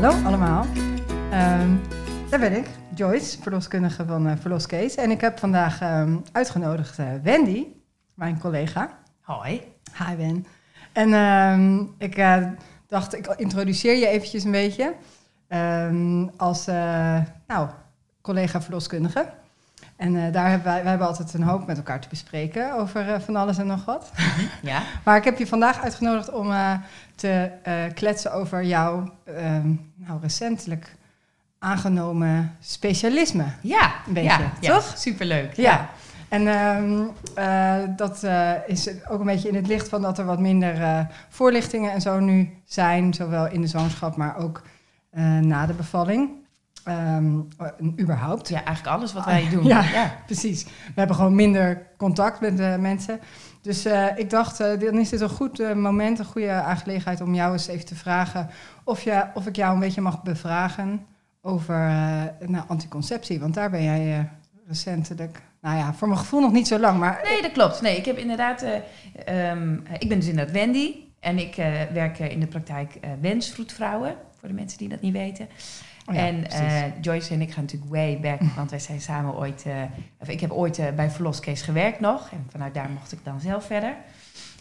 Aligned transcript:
Hallo 0.00 0.24
allemaal. 0.24 0.64
Ehm, 1.30 1.76
daar 2.30 2.40
ben 2.40 2.56
ik, 2.56 2.66
Joyce, 2.94 3.42
verloskundige 3.42 4.06
van 4.06 4.26
uh, 4.26 4.32
Verloskees. 4.40 4.94
En 4.94 5.10
ik 5.10 5.20
heb 5.20 5.38
vandaag 5.38 5.80
ehm, 5.80 6.16
uitgenodigd 6.32 6.98
uh, 6.98 7.06
Wendy, 7.22 7.66
mijn 8.14 8.38
collega. 8.38 8.98
Hoi. 9.20 9.62
Hi 9.98 10.16
Ben. 10.16 10.46
En 10.92 11.12
ehm, 11.12 11.84
ik 11.98 12.18
uh, 12.18 12.46
dacht, 12.86 13.14
ik 13.14 13.26
introduceer 13.26 13.96
je 13.96 14.06
eventjes 14.06 14.44
een 14.44 14.50
beetje 14.50 14.94
als 16.36 16.66
nou, 17.46 17.68
collega 18.20 18.62
verloskundige. 18.62 19.32
En 19.98 20.32
daar 20.32 20.48
hebben 20.48 20.66
wij, 20.66 20.80
wij 20.80 20.90
hebben 20.90 21.06
altijd 21.06 21.34
een 21.34 21.42
hoop 21.42 21.66
met 21.66 21.76
elkaar 21.76 22.00
te 22.00 22.08
bespreken 22.08 22.74
over 22.74 23.20
van 23.20 23.36
alles 23.36 23.58
en 23.58 23.66
nog 23.66 23.84
wat. 23.84 24.10
Ja. 24.62 24.82
maar 25.04 25.16
ik 25.16 25.24
heb 25.24 25.38
je 25.38 25.46
vandaag 25.46 25.82
uitgenodigd 25.82 26.32
om 26.32 26.52
te 27.14 27.50
kletsen 27.94 28.32
over 28.32 28.64
jouw 28.64 29.14
nou, 29.94 30.20
recentelijk 30.20 30.96
aangenomen 31.58 32.56
specialisme. 32.60 33.44
Ja, 33.60 33.92
een 34.06 34.12
beetje, 34.12 34.44
ja, 34.60 34.74
toch? 34.74 34.92
superleuk. 34.96 35.54
Ja. 35.54 35.62
ja. 35.62 35.88
En 36.28 36.42
uh, 37.38 37.74
dat 37.96 38.26
is 38.66 38.88
ook 39.08 39.20
een 39.20 39.26
beetje 39.26 39.48
in 39.48 39.54
het 39.54 39.66
licht 39.66 39.88
van 39.88 40.02
dat 40.02 40.18
er 40.18 40.24
wat 40.24 40.38
minder 40.40 40.82
eh, 40.82 41.00
voorlichtingen 41.28 41.92
en 41.92 42.00
zo 42.00 42.20
nu 42.20 42.50
zijn, 42.64 43.14
zowel 43.14 43.48
in 43.48 43.60
de 43.60 43.66
zwangerschap, 43.66 44.16
maar 44.16 44.36
ook 44.36 44.62
na 45.40 45.66
de 45.66 45.72
bevalling. 45.72 46.30
Um, 46.88 47.48
überhaupt. 48.00 48.48
Ja, 48.48 48.64
eigenlijk 48.64 48.96
alles 48.96 49.12
wat 49.12 49.24
wij 49.24 49.48
doen. 49.50 49.64
Ja, 49.64 49.82
ja, 49.92 50.14
precies. 50.26 50.64
We 50.64 50.92
hebben 50.94 51.16
gewoon 51.16 51.34
minder 51.34 51.86
contact 51.96 52.40
met 52.40 52.56
de 52.56 52.76
mensen. 52.80 53.20
Dus 53.62 53.86
ik 54.16 54.30
dacht, 54.30 54.58
dan 54.58 54.98
is 54.98 55.08
dit 55.08 55.20
een 55.20 55.28
goed 55.28 55.74
moment, 55.74 56.18
een 56.18 56.24
goede 56.24 56.50
aangelegenheid 56.50 57.20
om 57.20 57.34
jou 57.34 57.52
eens 57.52 57.66
even 57.66 57.86
te 57.86 57.94
vragen 57.94 58.50
of, 58.84 59.02
je, 59.02 59.24
of 59.34 59.46
ik 59.46 59.56
jou 59.56 59.74
een 59.74 59.80
beetje 59.80 60.00
mag 60.00 60.22
bevragen 60.22 61.06
over 61.42 61.76
nou, 62.46 62.64
anticonceptie. 62.68 63.40
Want 63.40 63.54
daar 63.54 63.70
ben 63.70 63.82
jij 63.82 64.28
recentelijk 64.66 65.42
nou 65.60 65.76
ja, 65.76 65.94
voor 65.94 66.08
mijn 66.08 66.20
gevoel 66.20 66.40
nog 66.40 66.52
niet 66.52 66.68
zo 66.68 66.78
lang. 66.78 66.98
Maar... 66.98 67.20
Nee, 67.24 67.42
dat 67.42 67.52
klopt. 67.52 67.80
Nee, 67.80 67.96
ik 67.96 68.04
heb 68.04 68.16
inderdaad. 68.16 68.62
Um, 69.28 69.82
ik 69.98 70.08
ben 70.08 70.18
dus 70.18 70.28
inderdaad 70.28 70.54
Wendy. 70.54 70.94
En 71.20 71.38
ik 71.38 71.54
werk 71.92 72.18
in 72.18 72.40
de 72.40 72.46
praktijk 72.46 72.98
wensvroedvrouwen. 73.20 74.16
Voor 74.38 74.48
de 74.48 74.54
mensen 74.54 74.78
die 74.78 74.88
dat 74.88 75.00
niet 75.00 75.12
weten. 75.12 75.48
Oh 76.08 76.14
ja, 76.14 76.26
en 76.26 76.44
Joyce 77.00 77.34
en 77.34 77.40
ik 77.40 77.52
gaan 77.52 77.62
natuurlijk 77.62 77.90
way 77.90 78.20
back. 78.20 78.40
Want 78.56 78.70
wij 78.70 78.78
zijn 78.78 79.00
samen 79.00 79.34
ooit. 79.34 79.64
Of 80.18 80.28
ik 80.28 80.40
heb 80.40 80.50
ooit 80.50 80.80
bij 80.96 81.10
Verloskees 81.10 81.62
gewerkt 81.62 82.00
nog. 82.00 82.30
En 82.30 82.46
vanuit 82.48 82.74
daar 82.74 82.90
mocht 82.90 83.12
ik 83.12 83.24
dan 83.24 83.40
zelf 83.40 83.64
verder. 83.64 83.96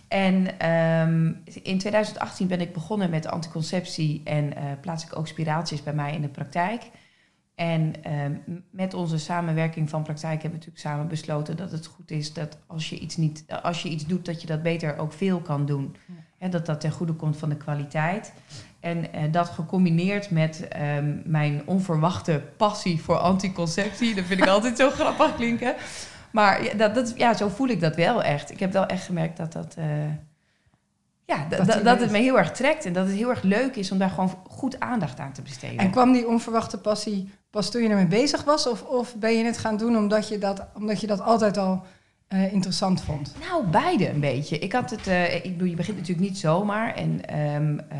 En 0.07 0.67
um, 0.69 1.43
in 1.63 1.77
2018 1.77 2.47
ben 2.47 2.61
ik 2.61 2.73
begonnen 2.73 3.09
met 3.09 3.27
anticonceptie. 3.27 4.21
En 4.23 4.53
plaats 4.81 5.05
ik 5.05 5.17
ook 5.17 5.27
spiraaltjes 5.27 5.83
bij 5.83 5.93
mij 5.93 6.13
in 6.13 6.21
de 6.21 6.29
praktijk. 6.29 6.89
En 7.57 8.03
ehm, 8.03 8.35
met 8.71 8.93
onze 8.93 9.17
samenwerking 9.17 9.89
van 9.89 10.03
praktijk 10.03 10.41
hebben 10.41 10.59
we 10.59 10.65
natuurlijk 10.65 10.83
samen 10.83 11.07
besloten 11.07 11.57
dat 11.57 11.71
het 11.71 11.85
goed 11.85 12.11
is 12.11 12.33
dat 12.33 12.57
als 12.67 12.89
je 12.89 12.99
iets, 12.99 13.17
niet, 13.17 13.45
als 13.61 13.81
je 13.81 13.89
iets 13.89 14.05
doet, 14.05 14.25
dat 14.25 14.41
je 14.41 14.47
dat 14.47 14.63
beter 14.63 14.97
ook 14.97 15.13
veel 15.13 15.39
kan 15.39 15.65
doen. 15.65 15.95
Ja. 16.39 16.47
dat 16.47 16.65
dat 16.65 16.81
ten 16.81 16.91
goede 16.91 17.13
komt 17.13 17.37
van 17.37 17.49
de 17.49 17.57
kwaliteit. 17.57 18.33
En 18.87 19.05
uh, 19.15 19.31
dat 19.31 19.49
gecombineerd 19.49 20.29
met 20.31 20.67
um, 20.97 21.21
mijn 21.25 21.61
onverwachte 21.65 22.41
passie 22.57 23.01
voor 23.01 23.17
anticonceptie, 23.17 24.15
dat 24.15 24.25
vind 24.25 24.41
ik 24.41 24.47
altijd 24.47 24.77
zo 24.77 24.89
grappig 24.99 25.35
klinken. 25.35 25.75
Maar 26.31 26.63
ja, 26.63 26.73
dat, 26.73 26.95
dat, 26.95 27.13
ja, 27.15 27.33
zo 27.33 27.47
voel 27.47 27.67
ik 27.67 27.79
dat 27.79 27.95
wel 27.95 28.23
echt. 28.23 28.51
Ik 28.51 28.59
heb 28.59 28.71
wel 28.71 28.85
echt 28.85 29.05
gemerkt 29.05 29.37
dat 29.37 29.53
dat. 29.53 29.75
Uh, 29.79 29.85
ja, 31.25 31.45
dat, 31.49 31.83
dat 31.83 31.99
het 31.99 32.11
me 32.11 32.17
heel 32.17 32.37
erg 32.37 32.51
trekt 32.51 32.85
en 32.85 32.93
dat 32.93 33.07
het 33.07 33.15
heel 33.15 33.29
erg 33.29 33.41
leuk 33.41 33.75
is 33.75 33.91
om 33.91 33.97
daar 33.97 34.09
gewoon 34.09 34.37
goed 34.47 34.79
aandacht 34.79 35.19
aan 35.19 35.31
te 35.31 35.41
besteden. 35.41 35.77
En 35.77 35.91
kwam 35.91 36.11
die 36.13 36.27
onverwachte 36.27 36.77
passie 36.77 37.29
pas 37.49 37.71
toen 37.71 37.81
je 37.81 37.89
ermee 37.89 38.07
bezig 38.07 38.43
was? 38.43 38.67
Of, 38.67 38.83
of 38.83 39.15
ben 39.15 39.37
je 39.37 39.43
het 39.43 39.57
gaan 39.57 39.77
doen 39.77 39.97
omdat 39.97 40.27
je 40.27 40.37
dat, 40.37 40.67
omdat 40.75 41.01
je 41.01 41.07
dat 41.07 41.21
altijd 41.21 41.57
al 41.57 41.83
uh, 42.29 42.53
interessant 42.53 43.01
vond? 43.01 43.33
Nou, 43.39 43.67
beide 43.67 44.09
een 44.09 44.19
beetje. 44.19 44.59
Ik 44.59 44.71
had 44.71 44.89
het, 44.89 45.07
uh, 45.07 45.35
ik 45.35 45.51
bedoel, 45.51 45.67
je 45.67 45.75
begint 45.75 45.97
natuurlijk 45.97 46.27
niet 46.27 46.37
zomaar. 46.37 46.95
En 46.95 47.39
um, 47.39 47.73
uh, 47.73 47.97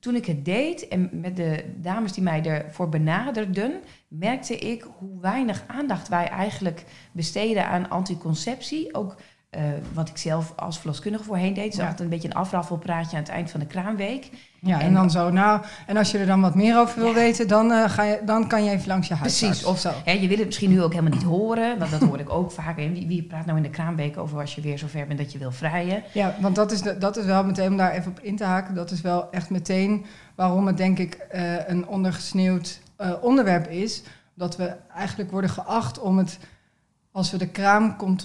toen 0.00 0.14
ik 0.14 0.26
het 0.26 0.44
deed 0.44 0.88
en 0.88 1.10
met 1.12 1.36
de 1.36 1.64
dames 1.76 2.12
die 2.12 2.22
mij 2.22 2.44
ervoor 2.44 2.88
benaderden, 2.88 3.80
merkte 4.08 4.58
ik 4.58 4.86
hoe 4.98 5.20
weinig 5.20 5.64
aandacht 5.66 6.08
wij 6.08 6.28
eigenlijk 6.28 6.84
besteden 7.12 7.66
aan 7.66 7.90
anticonceptie. 7.90 8.94
Ook 8.94 9.16
uh, 9.56 9.62
wat 9.92 10.08
ik 10.08 10.16
zelf 10.16 10.52
als 10.56 10.78
verloskundige 10.78 11.24
voorheen 11.24 11.54
deed. 11.54 11.76
Ja. 11.76 11.82
altijd 11.82 12.00
een 12.00 12.08
beetje 12.08 12.28
een 12.28 12.34
afraffelpraatje 12.34 13.16
aan 13.16 13.22
het 13.22 13.32
eind 13.32 13.50
van 13.50 13.60
de 13.60 13.66
kraamweek. 13.66 14.30
Ja, 14.60 14.80
en, 14.80 14.86
en, 14.86 14.94
dan 14.94 15.10
zo, 15.10 15.30
nou, 15.30 15.62
en 15.86 15.96
als 15.96 16.10
je 16.10 16.18
er 16.18 16.26
dan 16.26 16.40
wat 16.40 16.54
meer 16.54 16.78
over 16.78 17.00
wil 17.00 17.08
ja. 17.08 17.14
weten, 17.14 17.48
dan, 17.48 17.70
uh, 17.70 17.88
ga 17.88 18.02
je, 18.02 18.20
dan 18.24 18.48
kan 18.48 18.64
je 18.64 18.70
even 18.70 18.88
langs 18.88 19.08
je 19.08 19.14
huis. 19.14 19.38
Precies, 19.38 19.64
of 19.64 19.78
zo. 19.78 19.90
Hè, 20.04 20.12
je 20.12 20.28
wil 20.28 20.36
het 20.36 20.46
misschien 20.46 20.70
nu 20.70 20.82
ook 20.82 20.92
helemaal 20.92 21.12
niet 21.12 21.22
horen, 21.22 21.78
want 21.78 21.90
dat 21.90 22.00
hoor 22.00 22.18
ik 22.18 22.30
ook 22.30 22.50
vaak. 22.50 22.76
Wie, 22.76 23.06
wie 23.06 23.22
praat 23.22 23.46
nou 23.46 23.56
in 23.56 23.62
de 23.62 23.70
kraamweek 23.70 24.18
over 24.18 24.40
als 24.40 24.54
je 24.54 24.60
weer 24.60 24.78
zover 24.78 25.06
bent 25.06 25.18
dat 25.18 25.32
je 25.32 25.38
wil 25.38 25.52
vrijen? 25.52 26.02
Ja, 26.12 26.36
want 26.40 26.54
dat 26.54 26.72
is, 26.72 26.82
de, 26.82 26.98
dat 26.98 27.16
is 27.16 27.24
wel 27.24 27.44
meteen, 27.44 27.70
om 27.70 27.76
daar 27.76 27.92
even 27.92 28.10
op 28.10 28.20
in 28.20 28.36
te 28.36 28.44
haken, 28.44 28.74
dat 28.74 28.90
is 28.90 29.00
wel 29.00 29.30
echt 29.30 29.50
meteen 29.50 30.04
waarom 30.34 30.66
het 30.66 30.76
denk 30.76 30.98
ik 30.98 31.26
uh, 31.34 31.68
een 31.68 31.86
ondergesneeuwd 31.86 32.80
onderwerp 33.20 33.68
is. 33.68 34.02
Dat 34.34 34.56
we 34.56 34.72
eigenlijk 34.94 35.30
worden 35.30 35.50
geacht 35.50 35.98
om 35.98 36.18
het 36.18 36.38
als 37.12 37.30
we 37.30 37.38
de, 37.38 37.50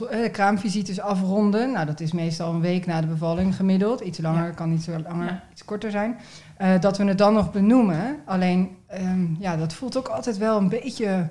de 0.09 0.29
kraamvisites 0.31 0.99
afronden, 0.99 1.71
nou 1.71 1.85
dat 1.85 1.99
is 1.99 2.11
meestal 2.11 2.53
een 2.53 2.61
week 2.61 2.85
na 2.85 3.01
de 3.01 3.07
bevalling 3.07 3.55
gemiddeld, 3.55 3.99
iets 3.99 4.19
langer, 4.19 4.45
ja. 4.45 4.51
kan 4.51 4.71
iets 4.71 4.87
langer, 4.87 5.25
ja. 5.25 5.43
iets 5.51 5.65
korter 5.65 5.91
zijn, 5.91 6.17
uh, 6.61 6.79
dat 6.79 6.97
we 6.97 7.03
het 7.03 7.17
dan 7.17 7.33
nog 7.33 7.51
benoemen. 7.51 8.19
Alleen, 8.25 8.77
um, 8.93 9.35
ja, 9.39 9.57
dat 9.57 9.73
voelt 9.73 9.97
ook 9.97 10.07
altijd 10.07 10.37
wel 10.37 10.57
een 10.57 10.69
beetje 10.69 11.29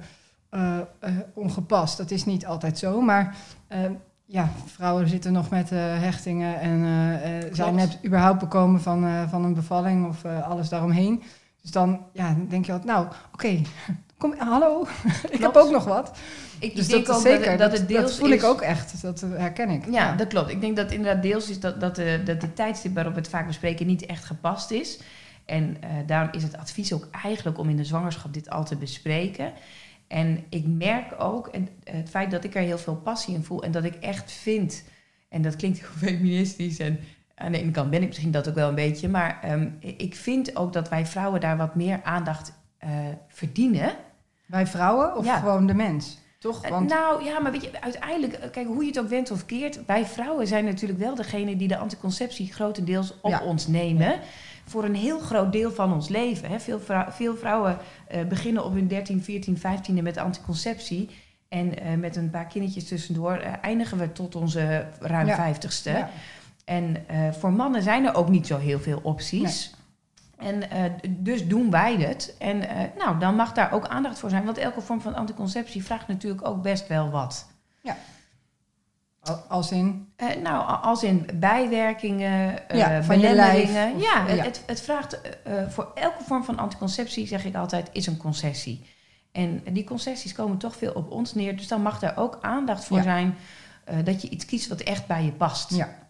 uh, 0.50 0.78
uh, 1.04 1.10
ongepast. 1.34 1.96
Dat 1.96 2.10
is 2.10 2.24
niet 2.24 2.46
altijd 2.46 2.78
zo, 2.78 3.00
maar 3.00 3.36
ehm, 3.68 3.92
ja, 4.24 4.48
vrouwen 4.66 5.08
zitten 5.08 5.32
nog 5.32 5.50
met 5.50 5.70
hechtingen 5.70 6.60
en 6.60 7.54
zijn 7.54 7.74
net 7.74 7.98
überhaupt 8.04 8.38
bekomen 8.38 8.80
van, 8.80 9.28
van 9.28 9.44
een 9.44 9.54
bevalling 9.54 10.08
of 10.08 10.24
alles 10.24 10.68
daaromheen. 10.68 11.22
Dus 11.62 11.70
dan 11.70 12.00
ja, 12.12 12.36
denk 12.48 12.66
je 12.66 12.72
altijd, 12.72 12.90
nou, 12.90 13.06
oké, 13.06 13.16
okay, 13.32 13.66
kom, 14.30 14.48
hallo, 14.48 14.86
ik 15.30 15.40
heb 15.40 15.56
ook 15.56 15.70
nog 15.70 15.84
wat. 15.84 16.18
Ik 16.58 16.76
dus 16.76 16.88
denk 16.88 17.06
dat 17.06 17.16
ook 17.16 17.22
zeker, 17.22 17.56
dat, 17.56 17.72
het 17.72 17.88
deels 17.88 18.02
dat 18.02 18.16
voel 18.16 18.32
is, 18.32 18.34
ik 18.34 18.44
ook 18.44 18.60
echt, 18.60 19.02
dat 19.02 19.20
herken 19.20 19.70
ik. 19.70 19.84
Ja, 19.84 19.92
ja, 19.92 20.16
dat 20.16 20.26
klopt. 20.26 20.50
Ik 20.50 20.60
denk 20.60 20.76
dat 20.76 20.92
inderdaad 20.92 21.22
deels 21.22 21.50
is 21.50 21.60
dat, 21.60 21.80
dat, 21.80 21.96
de, 21.96 22.20
dat 22.24 22.40
de 22.40 22.52
tijdstip 22.52 22.94
waarop 22.94 23.12
we 23.14 23.18
het 23.18 23.28
vaak 23.28 23.46
bespreken 23.46 23.86
niet 23.86 24.06
echt 24.06 24.24
gepast 24.24 24.70
is. 24.70 25.00
En 25.44 25.76
uh, 25.84 25.90
daarom 26.06 26.28
is 26.32 26.42
het 26.42 26.56
advies 26.56 26.92
ook 26.92 27.08
eigenlijk 27.22 27.58
om 27.58 27.68
in 27.68 27.76
de 27.76 27.84
zwangerschap 27.84 28.32
dit 28.32 28.50
al 28.50 28.64
te 28.64 28.76
bespreken. 28.76 29.52
En 30.08 30.44
ik 30.48 30.66
merk 30.66 31.14
ook 31.18 31.46
en 31.46 31.68
het 31.84 32.10
feit 32.10 32.30
dat 32.30 32.44
ik 32.44 32.54
er 32.54 32.62
heel 32.62 32.78
veel 32.78 32.96
passie 32.96 33.34
in 33.34 33.44
voel 33.44 33.62
en 33.62 33.70
dat 33.70 33.84
ik 33.84 33.94
echt 33.94 34.32
vind, 34.32 34.84
en 35.28 35.42
dat 35.42 35.56
klinkt 35.56 35.78
heel 35.78 35.88
feministisch 36.08 36.78
en 36.78 36.98
aan 37.34 37.52
de 37.52 37.58
ene 37.58 37.70
kant 37.70 37.90
ben 37.90 38.02
ik 38.02 38.08
misschien 38.08 38.30
dat 38.30 38.48
ook 38.48 38.54
wel 38.54 38.68
een 38.68 38.74
beetje, 38.74 39.08
maar 39.08 39.52
um, 39.52 39.76
ik 39.80 40.14
vind 40.14 40.56
ook 40.56 40.72
dat 40.72 40.88
wij 40.88 41.06
vrouwen 41.06 41.40
daar 41.40 41.56
wat 41.56 41.74
meer 41.74 42.00
aandacht 42.02 42.52
uh, 42.84 42.90
verdienen. 43.28 43.92
Wij 44.46 44.66
vrouwen 44.66 45.16
of 45.16 45.24
ja. 45.24 45.38
gewoon 45.38 45.66
de 45.66 45.74
mens? 45.74 46.18
Toch? 46.44 46.68
Want... 46.68 46.88
Nou 46.88 47.24
ja, 47.24 47.40
maar 47.40 47.52
weet 47.52 47.62
je, 47.62 47.80
uiteindelijk, 47.80 48.48
kijk, 48.52 48.66
hoe 48.66 48.82
je 48.82 48.88
het 48.88 48.98
ook 48.98 49.08
went 49.08 49.30
of 49.30 49.46
keert, 49.46 49.84
wij 49.86 50.06
vrouwen 50.06 50.46
zijn 50.46 50.64
natuurlijk 50.64 51.00
wel 51.00 51.14
degene 51.14 51.56
die 51.56 51.68
de 51.68 51.76
anticonceptie 51.76 52.52
grotendeels 52.52 53.14
op 53.20 53.30
ja. 53.30 53.40
ons 53.40 53.66
nemen. 53.66 54.06
Ja. 54.06 54.18
Voor 54.64 54.84
een 54.84 54.94
heel 54.94 55.18
groot 55.18 55.52
deel 55.52 55.72
van 55.72 55.92
ons 55.92 56.08
leven. 56.08 56.50
Hè. 56.50 56.60
Veel, 56.60 56.80
vrou 56.80 57.12
veel 57.12 57.36
vrouwen 57.36 57.78
uh, 58.14 58.24
beginnen 58.24 58.64
op 58.64 58.72
hun 58.72 58.88
13, 58.88 59.22
14, 59.22 59.58
15e 59.58 60.02
met 60.02 60.16
anticonceptie. 60.16 61.10
En 61.48 61.66
uh, 61.66 61.94
met 61.98 62.16
een 62.16 62.30
paar 62.30 62.46
kindertjes 62.46 62.88
tussendoor 62.88 63.38
uh, 63.38 63.52
eindigen 63.60 63.98
we 63.98 64.12
tot 64.12 64.34
onze 64.34 64.86
ruim 65.00 65.26
ja. 65.26 65.54
50ste. 65.54 65.90
En 66.64 67.06
voor 67.38 67.52
mannen 67.52 67.82
zijn 67.82 68.04
er 68.04 68.14
ook 68.14 68.28
niet 68.28 68.46
zo 68.46 68.58
heel 68.58 68.80
veel 68.80 69.00
opties. 69.02 69.70
Nee. 69.72 69.83
En 70.38 70.56
uh, 70.56 70.84
dus 71.08 71.48
doen 71.48 71.70
wij 71.70 71.96
het. 71.96 72.34
En 72.38 72.56
uh, 72.56 72.70
nou, 72.98 73.18
dan 73.18 73.34
mag 73.34 73.52
daar 73.52 73.72
ook 73.72 73.86
aandacht 73.86 74.18
voor 74.18 74.30
zijn. 74.30 74.44
Want 74.44 74.58
elke 74.58 74.80
vorm 74.80 75.00
van 75.00 75.14
anticonceptie 75.14 75.84
vraagt 75.84 76.08
natuurlijk 76.08 76.46
ook 76.46 76.62
best 76.62 76.88
wel 76.88 77.10
wat. 77.10 77.46
Ja. 77.80 77.96
Als 79.48 79.70
in? 79.70 80.12
Uh, 80.16 80.42
nou, 80.42 80.82
als 80.82 81.02
in 81.02 81.28
bijwerkingen, 81.34 82.58
ja, 82.68 83.02
van 83.02 83.20
je 83.20 83.34
lijf. 83.34 83.64
Of, 83.64 84.02
ja, 84.02 84.26
ja, 84.28 84.42
Het, 84.42 84.62
het 84.66 84.80
vraagt 84.80 85.20
voor 85.68 85.92
elke 85.94 86.24
vorm 86.24 86.44
van 86.44 86.58
anticonceptie, 86.58 87.26
zeg 87.26 87.44
ik 87.44 87.54
altijd, 87.54 87.88
is 87.92 88.06
een 88.06 88.16
concessie. 88.16 88.86
En 89.32 89.62
die 89.70 89.84
concessies 89.84 90.32
komen 90.32 90.58
toch 90.58 90.76
veel 90.76 90.92
op 90.92 91.10
ons 91.10 91.34
neer. 91.34 91.56
Dus 91.56 91.68
dan 91.68 91.82
mag 91.82 91.98
daar 91.98 92.16
ook 92.16 92.38
aandacht 92.40 92.84
voor 92.84 92.96
ja. 92.96 93.02
zijn 93.02 93.36
dat 94.04 94.22
je 94.22 94.28
iets 94.28 94.44
kiest 94.44 94.68
wat 94.68 94.80
echt 94.80 95.06
bij 95.06 95.24
je 95.24 95.32
past. 95.32 95.74
Ja. 95.74 96.03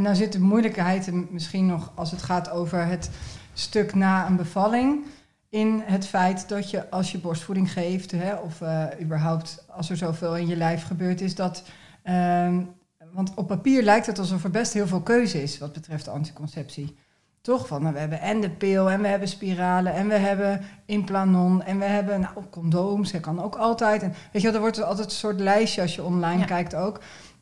En 0.00 0.06
dan 0.06 0.16
zit 0.16 0.32
de 0.32 0.40
moeilijkheid 0.40 1.30
misschien 1.30 1.66
nog 1.66 1.92
als 1.94 2.10
het 2.10 2.22
gaat 2.22 2.50
over 2.50 2.86
het 2.86 3.10
stuk 3.52 3.94
na 3.94 4.26
een 4.26 4.36
bevalling 4.36 5.04
in 5.48 5.82
het 5.84 6.06
feit 6.06 6.48
dat 6.48 6.70
je 6.70 6.90
als 6.90 7.12
je 7.12 7.18
borstvoeding 7.18 7.72
geeft, 7.72 8.10
hè, 8.10 8.34
of 8.34 8.60
uh, 8.60 8.84
überhaupt 9.00 9.64
als 9.68 9.90
er 9.90 9.96
zoveel 9.96 10.36
in 10.36 10.46
je 10.46 10.56
lijf 10.56 10.84
gebeurd 10.84 11.20
is, 11.20 11.34
dat. 11.34 11.62
Um, 12.04 12.74
want 13.12 13.32
op 13.34 13.46
papier 13.46 13.82
lijkt 13.82 14.06
het 14.06 14.18
alsof 14.18 14.44
er 14.44 14.50
best 14.50 14.72
heel 14.72 14.86
veel 14.86 15.02
keuze 15.02 15.42
is 15.42 15.58
wat 15.58 15.72
betreft 15.72 16.08
anticonceptie. 16.08 16.96
toch 17.40 17.66
van, 17.66 17.82
nou, 17.82 17.94
we 17.94 18.00
hebben 18.00 18.20
en 18.20 18.40
de 18.40 18.50
pil 18.50 18.90
en 18.90 19.00
we 19.00 19.08
hebben 19.08 19.28
spiralen 19.28 19.92
en 19.92 20.08
we 20.08 20.14
hebben 20.14 20.60
implanon 20.86 21.62
en 21.62 21.78
we 21.78 21.84
hebben 21.84 22.20
nou, 22.20 22.34
condooms. 22.50 23.12
Dat 23.12 23.20
kan 23.20 23.42
ook 23.42 23.56
altijd. 23.56 24.02
En 24.02 24.14
weet 24.32 24.42
je, 24.42 24.50
er 24.50 24.60
wordt 24.60 24.82
altijd 24.82 25.06
een 25.06 25.12
soort 25.12 25.40
lijstje 25.40 25.82
als 25.82 25.94
je 25.94 26.02
online 26.02 26.44
kijkt 26.44 26.74
ook. 26.74 27.00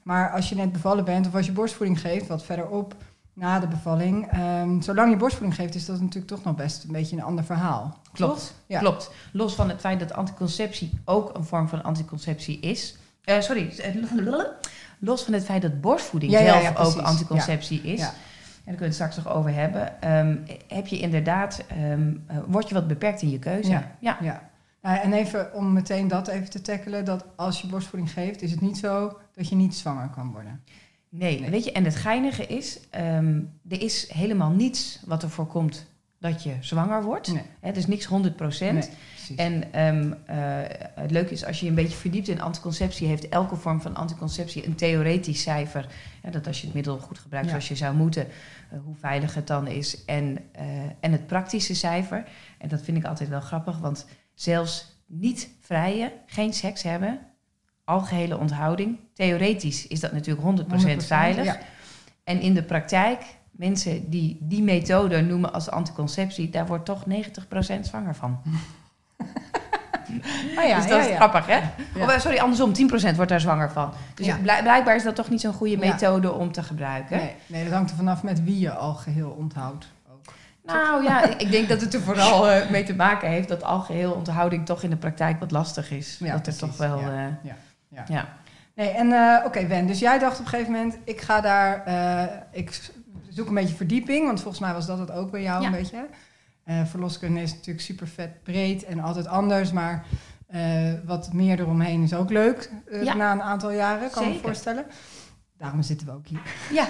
Maar 0.09 0.31
als 0.31 0.49
je 0.49 0.55
net 0.55 0.73
bevallen 0.73 1.05
bent 1.05 1.27
of 1.27 1.35
als 1.35 1.47
je 1.47 1.53
borstvoeding 1.53 2.01
geeft, 2.01 2.27
wat 2.27 2.45
verderop 2.45 2.95
na 3.33 3.59
de 3.59 3.67
bevalling. 3.67 4.39
Um, 4.39 4.83
zolang 4.83 5.11
je 5.11 5.17
borstvoeding 5.17 5.61
geeft, 5.61 5.75
is 5.75 5.85
dat 5.85 6.01
natuurlijk 6.01 6.27
toch 6.27 6.45
nog 6.45 6.55
best 6.55 6.85
een 6.85 6.93
beetje 6.93 7.17
een 7.17 7.23
ander 7.23 7.45
verhaal. 7.45 7.99
Klopt, 8.13 8.55
ja. 8.67 8.79
klopt. 8.79 9.11
Los 9.33 9.55
van 9.55 9.69
het 9.69 9.81
feit 9.81 10.01
dat 10.01 10.13
anticonceptie 10.13 10.91
ook 11.05 11.37
een 11.37 11.45
vorm 11.45 11.69
van 11.69 11.83
anticonceptie 11.83 12.61
is. 12.61 12.97
Uh, 13.25 13.41
sorry, 13.41 13.73
los 14.99 15.23
van 15.23 15.33
het 15.33 15.45
feit 15.45 15.63
dat 15.63 15.81
borstvoeding 15.81 16.33
zelf 16.33 16.77
ook 16.77 16.97
anticonceptie 16.97 17.81
is. 17.81 18.01
En 18.01 18.07
daar 18.07 18.63
kunnen 18.65 18.79
we 18.79 18.85
het 18.85 18.95
straks 18.95 19.17
nog 19.17 19.29
over 19.29 19.55
hebben. 19.55 20.15
Um, 20.17 20.45
heb 20.69 20.87
je 20.87 20.99
inderdaad, 20.99 21.65
um, 21.91 22.25
word 22.47 22.69
je 22.69 22.75
wat 22.75 22.89
beperkt 22.89 23.23
in 23.23 23.31
je 23.31 23.39
keuze? 23.39 23.71
Ja. 24.01 24.19
ja. 24.21 24.49
Nou, 24.83 24.99
en 24.99 25.13
even 25.13 25.55
om 25.55 25.73
meteen 25.73 26.09
dat 26.09 26.29
even 26.29 26.51
te 26.51 26.61
tackelen, 26.61 27.05
dat 27.05 27.25
als 27.37 27.61
je 27.61 27.67
borstvoeding 27.67 28.13
geeft, 28.13 28.43
is 28.43 28.51
het 28.51 28.61
niet 28.61 28.79
zo 28.79 29.19
dat 29.39 29.49
je 29.49 29.55
niet 29.55 29.75
zwanger 29.75 30.09
kan 30.09 30.31
worden. 30.31 30.63
Nee, 31.09 31.51
weet 31.51 31.65
je, 31.65 31.73
en 31.73 31.85
het 31.85 31.97
geinige 31.97 32.47
is, 32.47 32.81
um, 32.97 33.53
er 33.69 33.83
is 33.83 34.13
helemaal 34.13 34.51
niets 34.51 35.03
wat 35.07 35.23
ervoor 35.23 35.47
komt 35.47 35.87
dat 36.19 36.43
je 36.43 36.57
zwanger 36.61 37.03
wordt. 37.03 37.33
Nee. 37.33 37.43
Het 37.61 37.77
is 37.77 37.87
niks 37.87 38.05
100 38.05 38.37
procent. 38.37 38.91
en 39.37 39.81
um, 39.87 40.15
uh, 40.31 40.37
het 40.95 41.11
leuke 41.11 41.33
is, 41.33 41.45
als 41.45 41.59
je 41.59 41.65
je 41.65 41.71
een 41.71 41.77
beetje 41.77 41.97
verdiept 41.97 42.29
in 42.29 42.41
anticonceptie, 42.41 43.07
heeft 43.07 43.29
elke 43.29 43.57
vorm 43.57 43.81
van 43.81 43.95
anticonceptie 43.95 44.67
een 44.67 44.75
theoretisch 44.75 45.43
cijfer. 45.43 45.89
Ja, 46.23 46.31
dat 46.31 46.47
als 46.47 46.61
je 46.61 46.67
het 46.67 46.75
middel 46.75 46.99
goed 46.99 47.19
gebruikt 47.19 47.49
zoals 47.49 47.69
je 47.69 47.77
zou 47.77 47.97
moeten, 47.97 48.27
uh, 48.73 48.81
hoe 48.85 48.97
veilig 48.97 49.35
het 49.35 49.47
dan 49.47 49.67
is. 49.67 50.05
En, 50.05 50.39
uh, 50.61 50.63
en 51.01 51.13
het 51.13 51.27
praktische 51.27 51.75
cijfer. 51.75 52.25
En 52.59 52.69
dat 52.69 52.83
vind 52.83 52.97
ik 52.97 53.05
altijd 53.05 53.29
wel 53.29 53.41
grappig, 53.41 53.79
want 53.79 54.07
zelfs 54.35 54.97
niet 55.07 55.51
vrijen, 55.61 56.13
geen 56.27 56.53
seks 56.53 56.83
hebben, 56.83 57.21
algehele 57.89 58.39
onthouding. 58.39 58.99
Theoretisch 59.15 59.87
is 59.87 60.01
dat 60.01 60.13
natuurlijk 60.13 60.67
100%, 61.03 61.07
veilig. 61.07 61.45
Ja. 61.45 61.59
En 62.25 62.41
in 62.41 62.55
de 62.55 62.63
praktijk, 62.63 63.23
mensen 63.51 64.11
die 64.11 64.37
die 64.41 64.63
methode 64.63 65.21
noemen 65.21 65.53
als 65.53 65.71
anticonceptie, 65.71 66.51
daar 66.51 66.67
wordt 66.67 66.85
toch 66.85 67.05
90% 67.09 67.81
zwanger 67.81 68.15
van. 68.15 68.41
Oh 70.57 70.65
ja, 70.69 70.77
dus 70.77 70.87
dat 70.87 71.07
is 71.07 71.17
grappig, 71.17 71.47
hè? 71.47 71.59
Of, 72.03 72.09
eh, 72.09 72.19
sorry, 72.19 72.39
andersom, 72.39 72.73
10% 73.13 73.17
wordt 73.17 73.31
daar 73.31 73.41
zwanger 73.41 73.71
van. 73.71 73.93
Dus 74.15 74.35
blijkbaar 74.43 74.97
is 74.97 75.03
dat 75.03 75.15
toch 75.15 75.29
niet 75.29 75.41
zo'n 75.41 75.53
goede 75.53 75.77
methode 75.77 76.33
om 76.33 76.53
te 76.53 76.63
gebruiken. 76.63 77.17
Nee, 77.17 77.35
nee, 77.47 77.65
dat 77.65 77.73
hangt 77.73 77.91
er 77.91 77.97
vanaf 77.97 78.23
met 78.23 78.45
wie 78.45 78.59
je 78.59 78.73
al 78.73 78.95
geheel 78.95 79.31
onthoudt. 79.31 79.87
Nou 80.65 81.03
ja, 81.03 81.39
ik 81.39 81.51
denk 81.51 81.69
dat 81.69 81.81
het 81.81 81.95
er 81.95 82.01
vooral 82.01 82.51
uh, 82.51 82.71
mee 82.71 82.85
te 82.85 82.95
maken 82.95 83.29
heeft 83.29 83.49
dat 83.49 83.63
algeheel 83.63 84.13
onthouding 84.13 84.67
toch 84.67 84.83
in 84.83 84.91
de 84.91 84.97
praktijk 84.97 85.41
wat 85.41 85.51
lastig 85.51 85.91
is. 85.91 86.19
dat 86.19 86.47
er 86.47 86.57
toch 86.57 86.77
wel. 86.77 87.01
Uh, 87.01 87.25
ja. 87.43 87.57
Ja. 88.07 88.15
ja. 88.15 88.29
Nee, 88.75 88.89
en 88.89 89.07
uh, 89.07 89.43
oké, 89.45 89.67
Ben, 89.67 89.87
dus 89.87 89.99
jij 89.99 90.19
dacht 90.19 90.39
op 90.39 90.45
een 90.45 90.51
gegeven 90.51 90.73
moment, 90.73 90.99
ik 91.05 91.21
ga 91.21 91.41
daar, 91.41 91.83
ik 92.53 92.91
zoek 93.29 93.49
een 93.49 93.55
beetje 93.55 93.75
verdieping, 93.75 94.27
want 94.27 94.41
volgens 94.41 94.63
mij 94.63 94.73
was 94.73 94.87
dat 94.87 94.99
het 94.99 95.11
ook 95.11 95.31
bij 95.31 95.43
jou 95.43 95.65
een 95.65 95.71
beetje. 95.71 96.07
verloskunde 96.85 97.41
is 97.41 97.55
natuurlijk 97.55 97.85
super 97.85 98.09
vet 98.09 98.43
breed 98.43 98.85
en 98.85 99.01
altijd 99.01 99.27
anders, 99.27 99.73
maar 99.73 100.05
wat 101.05 101.33
meer 101.33 101.61
eromheen 101.61 102.03
is 102.03 102.15
ook 102.15 102.31
leuk 102.31 102.71
na 103.17 103.33
een 103.33 103.43
aantal 103.43 103.73
jaren, 103.73 104.11
kan 104.11 104.25
ik 104.25 104.33
me 104.33 104.39
voorstellen. 104.39 104.85
Daarom 105.59 105.83
zitten 105.83 106.07
we 106.07 106.13
ook 106.13 106.27
hier. 106.27 106.41
Ja, 106.79 106.87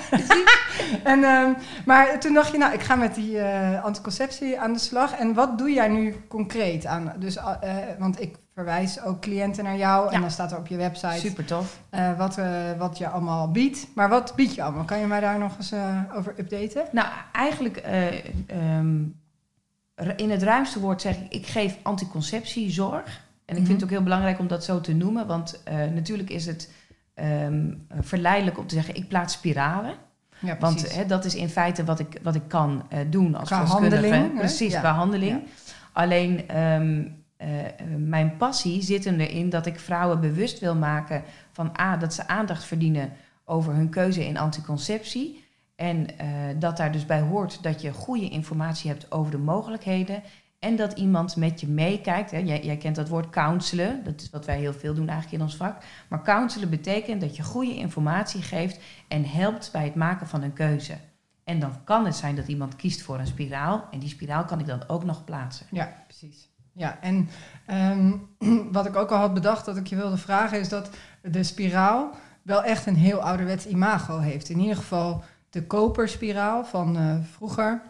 en, 1.13 1.25
um, 1.25 1.57
maar 1.87 2.21
toen 2.21 2.35
dacht 2.35 2.53
je, 2.53 2.59
nou, 2.59 2.73
ik 2.73 2.81
ga 2.81 2.95
met 2.95 3.15
die 3.15 3.33
uh, 3.33 3.85
anticonceptie 3.85 4.61
aan 4.61 4.73
de 4.73 4.79
slag. 4.79 5.13
En 5.13 5.35
wat 5.35 5.59
doe 5.59 5.71
jij 5.73 5.89
nu 5.89 6.15
concreet 6.29 6.87
aan? 6.87 7.13
Dus, 7.19 7.37
uh, 7.37 7.55
want 7.99 8.21
ik 8.21 8.37
verwijs 8.55 9.03
ook 9.03 9.21
cliënten 9.21 9.65
naar 9.65 9.77
jou 9.77 10.13
en 10.13 10.21
dan 10.21 10.31
staat 10.31 10.53
er 10.53 10.59
op 10.59 10.67
je 10.67 10.77
website. 10.77 11.19
Super 11.19 11.45
tof. 11.45 11.81
Uh, 11.91 12.19
wat, 12.19 12.39
wat 12.79 12.99
je 12.99 13.09
allemaal 13.09 13.51
biedt. 13.51 13.87
Maar 13.95 14.09
wat 14.09 14.33
bied 14.37 14.55
je 14.55 14.63
allemaal? 14.63 14.85
Kan 14.85 14.99
je 14.99 15.07
mij 15.07 15.21
daar 15.21 15.39
nog 15.39 15.57
eens 15.57 15.73
over 16.15 16.35
updaten? 16.39 16.85
Nou, 16.93 17.09
eigenlijk 17.33 17.83
um, 18.51 19.21
in 20.17 20.31
het 20.31 20.43
ruimste 20.43 20.81
woord 20.81 21.01
zeg 21.01 21.17
ik, 21.17 21.33
ik 21.33 21.47
geef 21.47 21.77
anticonceptiezorg. 21.83 23.27
En 23.45 23.57
ik 23.57 23.67
vind 23.67 23.69
het 23.69 23.77
mhm. 23.77 23.85
ook 23.85 23.91
heel 23.91 24.03
belangrijk 24.03 24.39
om 24.39 24.49
dat 24.49 24.65
zo 24.65 24.81
te 24.81 24.95
noemen, 24.95 25.27
want 25.27 25.63
natuurlijk 25.95 26.31
is 26.31 26.47
het 26.47 26.71
um, 27.21 27.87
verleidelijk 28.01 28.59
om 28.59 28.67
te 28.67 28.75
zeggen, 28.75 28.95
ik 28.95 29.09
plaats 29.09 29.35
spiralen. 29.35 29.95
Ja, 30.41 30.57
Want 30.59 31.09
dat 31.09 31.25
is 31.25 31.35
in 31.35 31.49
feite 31.49 31.85
wat 31.85 31.99
ik, 31.99 32.19
wat 32.23 32.35
ik 32.35 32.49
kan 32.49 32.83
uh, 32.93 32.99
doen 33.11 33.35
als 33.35 33.49
qua 33.49 33.65
handeling. 33.65 34.35
Precies, 34.35 34.73
ja. 34.73 34.81
qua 34.81 34.93
handeling. 34.93 35.43
Alleen 35.93 36.59
um, 36.59 37.17
uh, 37.39 37.49
mijn 37.97 38.37
passie 38.37 38.83
zit 38.83 39.07
erin 39.07 39.51
dat 39.51 39.67
ik 39.67 39.81
vrouwen 39.81 40.21
bewust 40.21 40.59
wil 40.59 40.75
maken 40.75 41.23
van 41.53 41.73
A, 41.81 41.97
dat 41.97 42.15
ze 42.15 42.29
aandacht 42.29 42.65
verdienen 42.65 43.13
over 43.45 43.75
hun 43.75 43.89
keuze 43.89 44.27
in 44.27 44.39
anticonceptie. 44.39 45.45
En 45.77 45.97
uh, 45.99 46.27
dat 46.59 46.77
daar 46.77 46.93
dus 46.93 47.07
bij 47.07 47.21
hoort 47.21 47.63
dat 47.63 47.81
je 47.81 47.93
goede 47.93 48.29
informatie 48.29 48.91
hebt 48.91 49.13
over 49.13 49.31
de 49.31 49.39
mogelijkheden. 49.39 50.23
En 50.59 50.77
dat 50.77 50.93
iemand 50.93 51.37
met 51.37 51.61
je 51.61 51.69
meekijkt. 51.69 52.31
Jij, 52.31 52.65
jij, 52.65 52.77
kent 52.77 52.97
dat 52.97 53.09
woord 53.09 53.31
counselen. 53.31 54.05
Dat 54.05 54.21
is 54.21 54.31
wat 54.31 54.47
wij 54.47 54.59
heel 54.59 54.73
veel 54.73 54.95
doen 54.95 55.09
eigenlijk 55.09 55.39
in 55.39 55.49
ons 55.49 55.57
vak. 55.57 55.83
Maar 56.09 56.23
counselen 56.23 56.71
betekent 56.71 57.21
dat 57.21 57.37
je 57.37 57.43
goede 57.43 57.77
informatie 57.77 58.43
geeft 58.43 58.81
en 59.09 59.25
helpt 59.25 59.73
bij 59.73 59.85
het 59.85 59.95
maken 59.95 60.27
van 60.27 60.43
een 60.43 60.53
keuze. 60.53 60.97
En 61.45 61.59
dan 61.61 61.85
kan 61.85 62.05
het 62.05 62.17
zijn 62.17 62.37
dat 62.37 62.49
iemand 62.49 62.77
kiest 62.77 63.03
voor 63.03 63.19
een 63.19 63.27
spiraal. 63.27 63.89
En 63.91 63.99
die 63.99 64.09
spiraal 64.09 64.45
kan 64.45 64.61
ik 64.61 64.67
dan 64.67 64.89
ook 64.89 65.05
nog 65.05 65.25
plaatsen. 65.25 65.67
Ja, 65.71 65.95
precies. 66.07 66.49
Ja, 66.73 66.99
en 67.01 67.29
um, 67.71 68.29
wat 68.73 68.87
ik 68.87 68.97
ook 68.97 69.11
al 69.11 69.19
had 69.19 69.35
bedacht 69.35 69.65
dat 69.65 69.77
ik 69.77 69.87
je 69.87 69.97
wilde 69.97 70.17
vragen, 70.17 70.61
is 70.61 70.69
dat 70.69 70.91
de 71.23 71.43
spiraal 71.43 72.11
wel 72.43 72.63
echt 72.63 72.87
een 72.87 72.97
heel 72.97 73.23
ouderwets 73.23 73.67
imago 73.67 74.19
heeft. 74.19 74.49
In 74.49 74.59
ieder 74.59 74.77
geval 74.77 75.23
de 75.51 75.67
koperspiraal 75.67 76.65
van 76.65 76.97
uh, 76.97 77.17
vroeger 77.33 77.83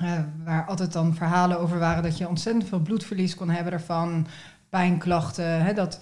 uh, 0.00 0.12
waar 0.44 0.64
altijd 0.66 0.92
dan 0.92 1.14
verhalen 1.14 1.60
over 1.60 1.78
waren 1.78 2.02
dat 2.02 2.18
je 2.18 2.28
ontzettend 2.28 2.68
veel 2.68 2.80
bloedverlies 2.80 3.34
kon 3.34 3.50
hebben 3.50 3.72
ervan, 3.72 4.26
pijnklachten. 4.68 5.64
Hè, 5.64 5.72
dat, 5.72 5.98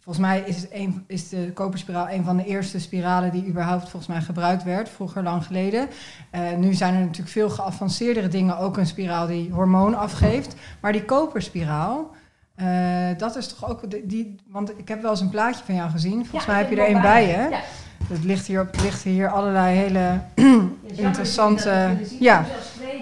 volgens 0.00 0.26
mij 0.26 0.40
is, 0.40 0.66
een, 0.70 1.04
is 1.06 1.28
de 1.28 1.50
koperspiraal 1.54 2.10
een 2.10 2.24
van 2.24 2.36
de 2.36 2.44
eerste 2.44 2.80
spiralen 2.80 3.30
die 3.30 3.46
überhaupt 3.46 3.88
volgens 3.88 4.06
mij 4.06 4.20
gebruikt 4.20 4.62
werd, 4.62 4.88
vroeger 4.88 5.22
lang 5.22 5.44
geleden. 5.44 5.88
Uh, 6.34 6.40
nu 6.56 6.74
zijn 6.74 6.94
er 6.94 7.00
natuurlijk 7.00 7.28
veel 7.28 7.50
geavanceerdere 7.50 8.28
dingen, 8.28 8.58
ook 8.58 8.76
een 8.76 8.86
spiraal 8.86 9.26
die 9.26 9.50
hormoon 9.50 9.94
afgeeft. 9.94 10.54
Maar 10.80 10.92
die 10.92 11.04
koperspiraal, 11.04 12.10
uh, 12.56 13.08
dat 13.16 13.36
is 13.36 13.48
toch 13.48 13.70
ook 13.70 14.08
die, 14.08 14.40
want 14.48 14.78
ik 14.78 14.88
heb 14.88 15.02
wel 15.02 15.10
eens 15.10 15.20
een 15.20 15.28
plaatje 15.30 15.64
van 15.64 15.74
jou 15.74 15.90
gezien. 15.90 16.26
Volgens 16.26 16.46
mij 16.46 16.58
heb 16.58 16.70
je 16.70 16.80
er 16.80 16.94
een 16.94 17.00
bij, 17.00 17.24
hè? 17.26 17.46
Ja. 17.46 17.60
Het 18.08 18.24
ligt 18.24 18.46
hier, 18.46 18.70
ligt 18.82 19.02
hier 19.02 19.28
allerlei 19.28 19.76
hele 19.76 20.20
interessante 21.06 21.96
ja, 22.20 22.46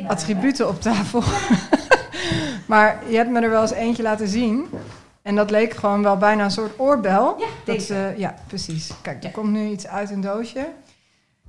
attributen 0.07 0.69
op 0.69 0.81
tafel. 0.81 1.23
maar 2.73 3.03
je 3.09 3.17
hebt 3.17 3.31
me 3.31 3.41
er 3.41 3.51
wel 3.51 3.63
eens 3.63 3.73
eentje 3.73 4.03
laten 4.03 4.29
zien. 4.29 4.67
En 5.23 5.35
dat 5.35 5.51
leek 5.51 5.75
gewoon 5.75 6.03
wel 6.03 6.17
bijna 6.17 6.45
een 6.45 6.51
soort 6.51 6.79
oorbel. 6.79 7.39
Ja, 7.39 7.47
dat, 7.65 7.91
uh, 7.91 8.19
ja 8.19 8.35
precies. 8.47 8.91
Kijk, 9.03 9.25
er 9.25 9.31
komt 9.31 9.51
nu 9.51 9.69
iets 9.69 9.87
uit 9.87 10.11
een 10.11 10.21
doosje. 10.21 10.69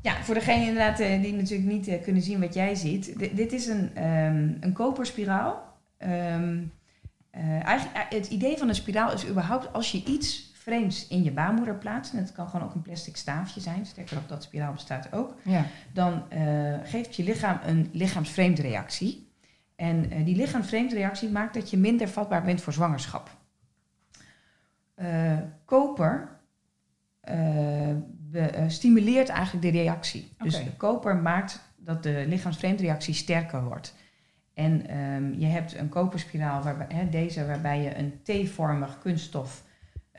Ja, 0.02 0.24
voor 0.24 0.34
degene 0.34 0.66
inderdaad 0.66 1.00
uh, 1.00 1.22
die 1.22 1.34
natuurlijk 1.34 1.70
niet 1.70 1.88
uh, 1.88 2.02
kunnen 2.04 2.22
zien 2.22 2.40
wat 2.40 2.54
jij 2.54 2.76
ziet. 2.76 3.14
D 3.18 3.36
dit 3.36 3.54
is 3.54 3.68
een, 3.68 4.04
um, 4.04 4.58
een 4.60 4.74
koperspiraal. 4.74 5.64
Um, 6.00 6.72
eigenlijk, 7.64 8.06
het 8.10 8.28
idee 8.28 8.58
van 8.58 8.70
een 8.70 8.76
spiraal 8.76 9.14
is 9.14 9.28
überhaupt 9.28 9.74
als 9.74 9.92
je 9.92 10.04
iets 10.06 10.53
vreemds 10.64 11.08
in 11.08 11.24
je 11.24 11.32
baarmoeder 11.32 11.76
plaatsen, 11.76 12.18
en 12.18 12.24
het 12.24 12.34
kan 12.34 12.50
gewoon 12.50 12.66
ook 12.66 12.76
een 12.76 12.82
plastic 12.82 13.18
staafje 13.18 13.62
zijn, 13.62 13.86
sterker 13.86 14.18
op 14.18 14.30
dat 14.30 14.44
spiraal 14.44 14.74
bestaat 14.74 15.14
ook, 15.14 15.36
ja. 15.44 15.66
dan 15.94 16.24
uh, 16.34 16.76
geeft 16.84 17.16
je 17.16 17.24
lichaam 17.24 17.60
een 17.66 17.90
lichaamsvreemdreactie. 17.92 19.32
En 19.76 20.14
uh, 20.14 20.26
die 20.26 20.36
lichaamsvreemdreactie 20.36 21.30
maakt 21.30 21.54
dat 21.54 21.70
je 21.70 21.78
minder 21.78 22.08
vatbaar 22.08 22.44
bent 22.44 22.62
voor 22.62 22.74
zwangerschap. 22.74 23.30
Uh, 24.96 25.38
koper 25.66 26.30
stimuleert 28.68 29.30
eigenlijk 29.30 29.66
de 29.66 29.82
reactie. 29.82 30.32
Okay. 30.34 30.48
Dus 30.48 30.62
koper 30.78 31.16
maakt 31.16 31.60
dat 31.78 32.04
de 32.04 32.26
lichaamsvreemdreactie 32.28 33.14
sterker 33.14 33.64
wordt. 33.64 33.96
En 34.54 34.98
um, 34.98 35.34
je 35.40 35.46
hebt 35.46 35.78
een 35.78 35.90
koperspiraal, 35.90 36.64
waarbij, 36.64 36.88
hè, 36.90 37.10
deze 37.10 37.46
waarbij 37.46 37.82
je 37.82 37.98
een 37.98 38.22
T-vormig 38.24 39.00
kunststof 39.00 39.64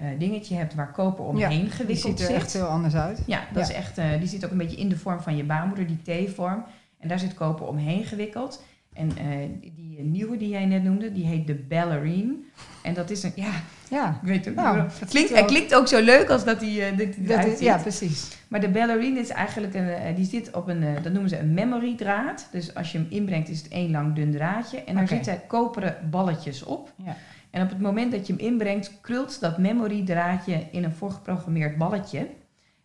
uh, 0.00 0.06
dingetje 0.18 0.54
hebt 0.54 0.74
waar 0.74 0.92
koper 0.92 1.24
omheen 1.24 1.64
ja, 1.64 1.70
gewikkeld 1.70 1.98
zit. 1.98 2.16
Die 2.16 2.26
ziet 2.26 2.28
er 2.28 2.42
echt 2.42 2.52
heel 2.52 2.66
anders 2.66 2.94
uit. 2.94 3.22
Ja, 3.26 3.40
dat 3.52 3.68
Is 3.68 3.74
echt, 3.74 3.98
uh, 3.98 4.18
die 4.18 4.28
zit 4.28 4.44
ook 4.44 4.50
een 4.50 4.56
beetje 4.58 4.76
in 4.76 4.88
de 4.88 4.98
vorm 4.98 5.20
van 5.20 5.36
je 5.36 5.44
baarmoeder, 5.44 5.86
die 5.86 6.26
T-vorm. 6.26 6.64
En 6.98 7.08
daar 7.08 7.18
zit 7.18 7.34
koper 7.34 7.66
omheen 7.66 8.04
gewikkeld. 8.04 8.62
En 8.92 9.08
uh, 9.08 9.48
die 9.76 10.00
nieuwe 10.00 10.36
die 10.36 10.48
jij 10.48 10.66
net 10.66 10.82
noemde, 10.82 11.12
die 11.12 11.26
heet 11.26 11.46
de 11.46 11.54
ballerine. 11.54 12.34
En 12.82 12.94
dat 12.94 13.10
is 13.10 13.22
een, 13.22 13.32
ja, 13.34 13.52
Ja. 13.90 14.18
Ik 14.22 14.28
weet 14.28 14.44
het 14.44 14.58
ook 14.58 14.64
Nou, 14.64 14.82
niet. 14.82 15.00
Het 15.00 15.08
klinkt, 15.08 15.30
hij 15.30 15.44
klinkt 15.44 15.74
ook 15.74 15.88
zo 15.88 16.02
leuk 16.02 16.28
als 16.28 16.44
dat 16.44 16.60
hij, 16.60 16.90
eh, 16.90 16.98
dat 17.16 17.44
is, 17.44 17.58
ja, 17.58 17.76
precies. 17.76 18.28
Maar 18.48 18.60
de 18.60 18.68
ballerine 18.68 19.20
is 19.20 19.28
eigenlijk 19.28 19.74
een, 19.74 19.88
eh, 19.88 20.16
die 20.16 20.24
zit 20.24 20.54
op 20.54 20.68
een, 20.68 20.82
eh, 20.82 21.02
dat 21.02 21.12
noemen 21.12 21.30
ze 21.30 21.38
een 21.38 21.54
memory 21.54 21.96
draad. 21.96 22.48
Dus 22.52 22.74
als 22.74 22.92
je 22.92 22.98
hem 22.98 23.06
inbrengt 23.10 23.48
is 23.48 23.58
het 23.58 23.68
één 23.68 23.90
lang 23.90 24.14
dun 24.14 24.32
draadje. 24.32 24.84
En 24.84 24.94
daar 24.94 25.08
zitten 25.08 25.40
koperen 25.46 25.96
balletjes 26.10 26.62
op. 26.62 26.92
Ja. 27.04 27.16
En 27.54 27.62
op 27.62 27.68
het 27.68 27.80
moment 27.80 28.12
dat 28.12 28.26
je 28.26 28.32
hem 28.32 28.42
inbrengt, 28.42 29.00
krult 29.00 29.40
dat 29.40 29.58
memory 29.58 30.04
draadje 30.04 30.66
in 30.70 30.84
een 30.84 30.92
voorgeprogrammeerd 30.92 31.76
balletje. 31.78 32.28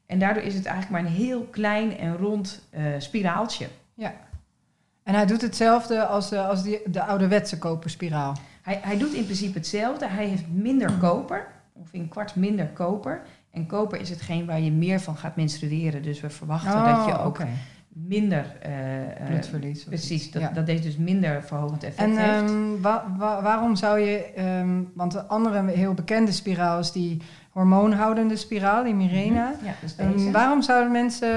En 0.05 0.19
daardoor 0.19 0.43
is 0.43 0.53
het 0.53 0.65
eigenlijk 0.65 1.01
maar 1.01 1.11
een 1.11 1.17
heel 1.17 1.41
klein 1.41 1.97
en 1.97 2.17
rond 2.17 2.67
eh, 2.69 2.83
spiraaltje. 2.97 3.67
En 5.03 5.13
hij 5.13 5.25
doet 5.25 5.41
hetzelfde 5.41 6.05
als, 6.05 6.31
eh, 6.31 6.47
als 6.47 6.63
die, 6.63 6.81
de 6.85 7.03
ouderwetse 7.03 7.57
koperspiraal. 7.57 8.35
Hij, 8.61 8.79
hij 8.83 8.97
doet 8.97 9.13
in 9.13 9.23
principe 9.23 9.57
hetzelfde. 9.57 10.07
Hij 10.07 10.25
heeft 10.25 10.47
minder 10.47 10.91
koper, 10.91 11.47
ongeveer 11.73 11.99
een 11.99 12.09
kwart 12.09 12.35
minder 12.35 12.67
koper. 12.67 13.21
En 13.51 13.65
koper 13.65 13.99
is 13.99 14.09
hetgeen 14.09 14.45
waar 14.45 14.61
je 14.61 14.71
meer 14.71 14.99
van 14.99 15.17
gaat 15.17 15.35
menstrueren. 15.35 16.03
Dus 16.03 16.21
we 16.21 16.29
verwachten 16.29 16.83
dat 16.83 17.05
je 17.05 17.11
ook 17.11 17.19
Oh, 17.19 17.25
oké. 17.25 17.47
Minder... 17.93 18.55
eh, 18.61 19.01
eh, 19.01 19.25
Bloedverlies. 19.27 19.83
Precies, 19.83 20.31
dat, 20.31 20.41
Ja. 20.41 20.49
dat 20.49 20.65
deze 20.65 20.81
dus 20.83 20.97
minder 20.97 21.43
verhogend 21.43 21.83
effect 21.83 22.09
En 22.09 22.17
heeft. 22.17 22.51
ehm, 22.51 22.81
wa- 22.81 23.15
wa- 23.17 23.41
waarom 23.41 23.75
zou 23.75 23.99
je, 23.99 24.23
ehm, 24.35 24.81
want 24.93 25.11
de 25.11 25.25
andere 25.25 25.69
heel 25.71 25.93
bekende 25.93 26.31
spiraal 26.31 26.79
is 26.79 26.91
die 26.91 27.21
hormoonhoudende 27.51 28.35
spiraal, 28.35 28.83
die 28.83 28.93
Mirena. 28.95 29.53
Ja, 29.63 29.73
dus 29.81 29.95
deze. 29.95 30.31
waarom 30.31 30.61
zouden 30.61 30.91
mensen, 30.91 31.29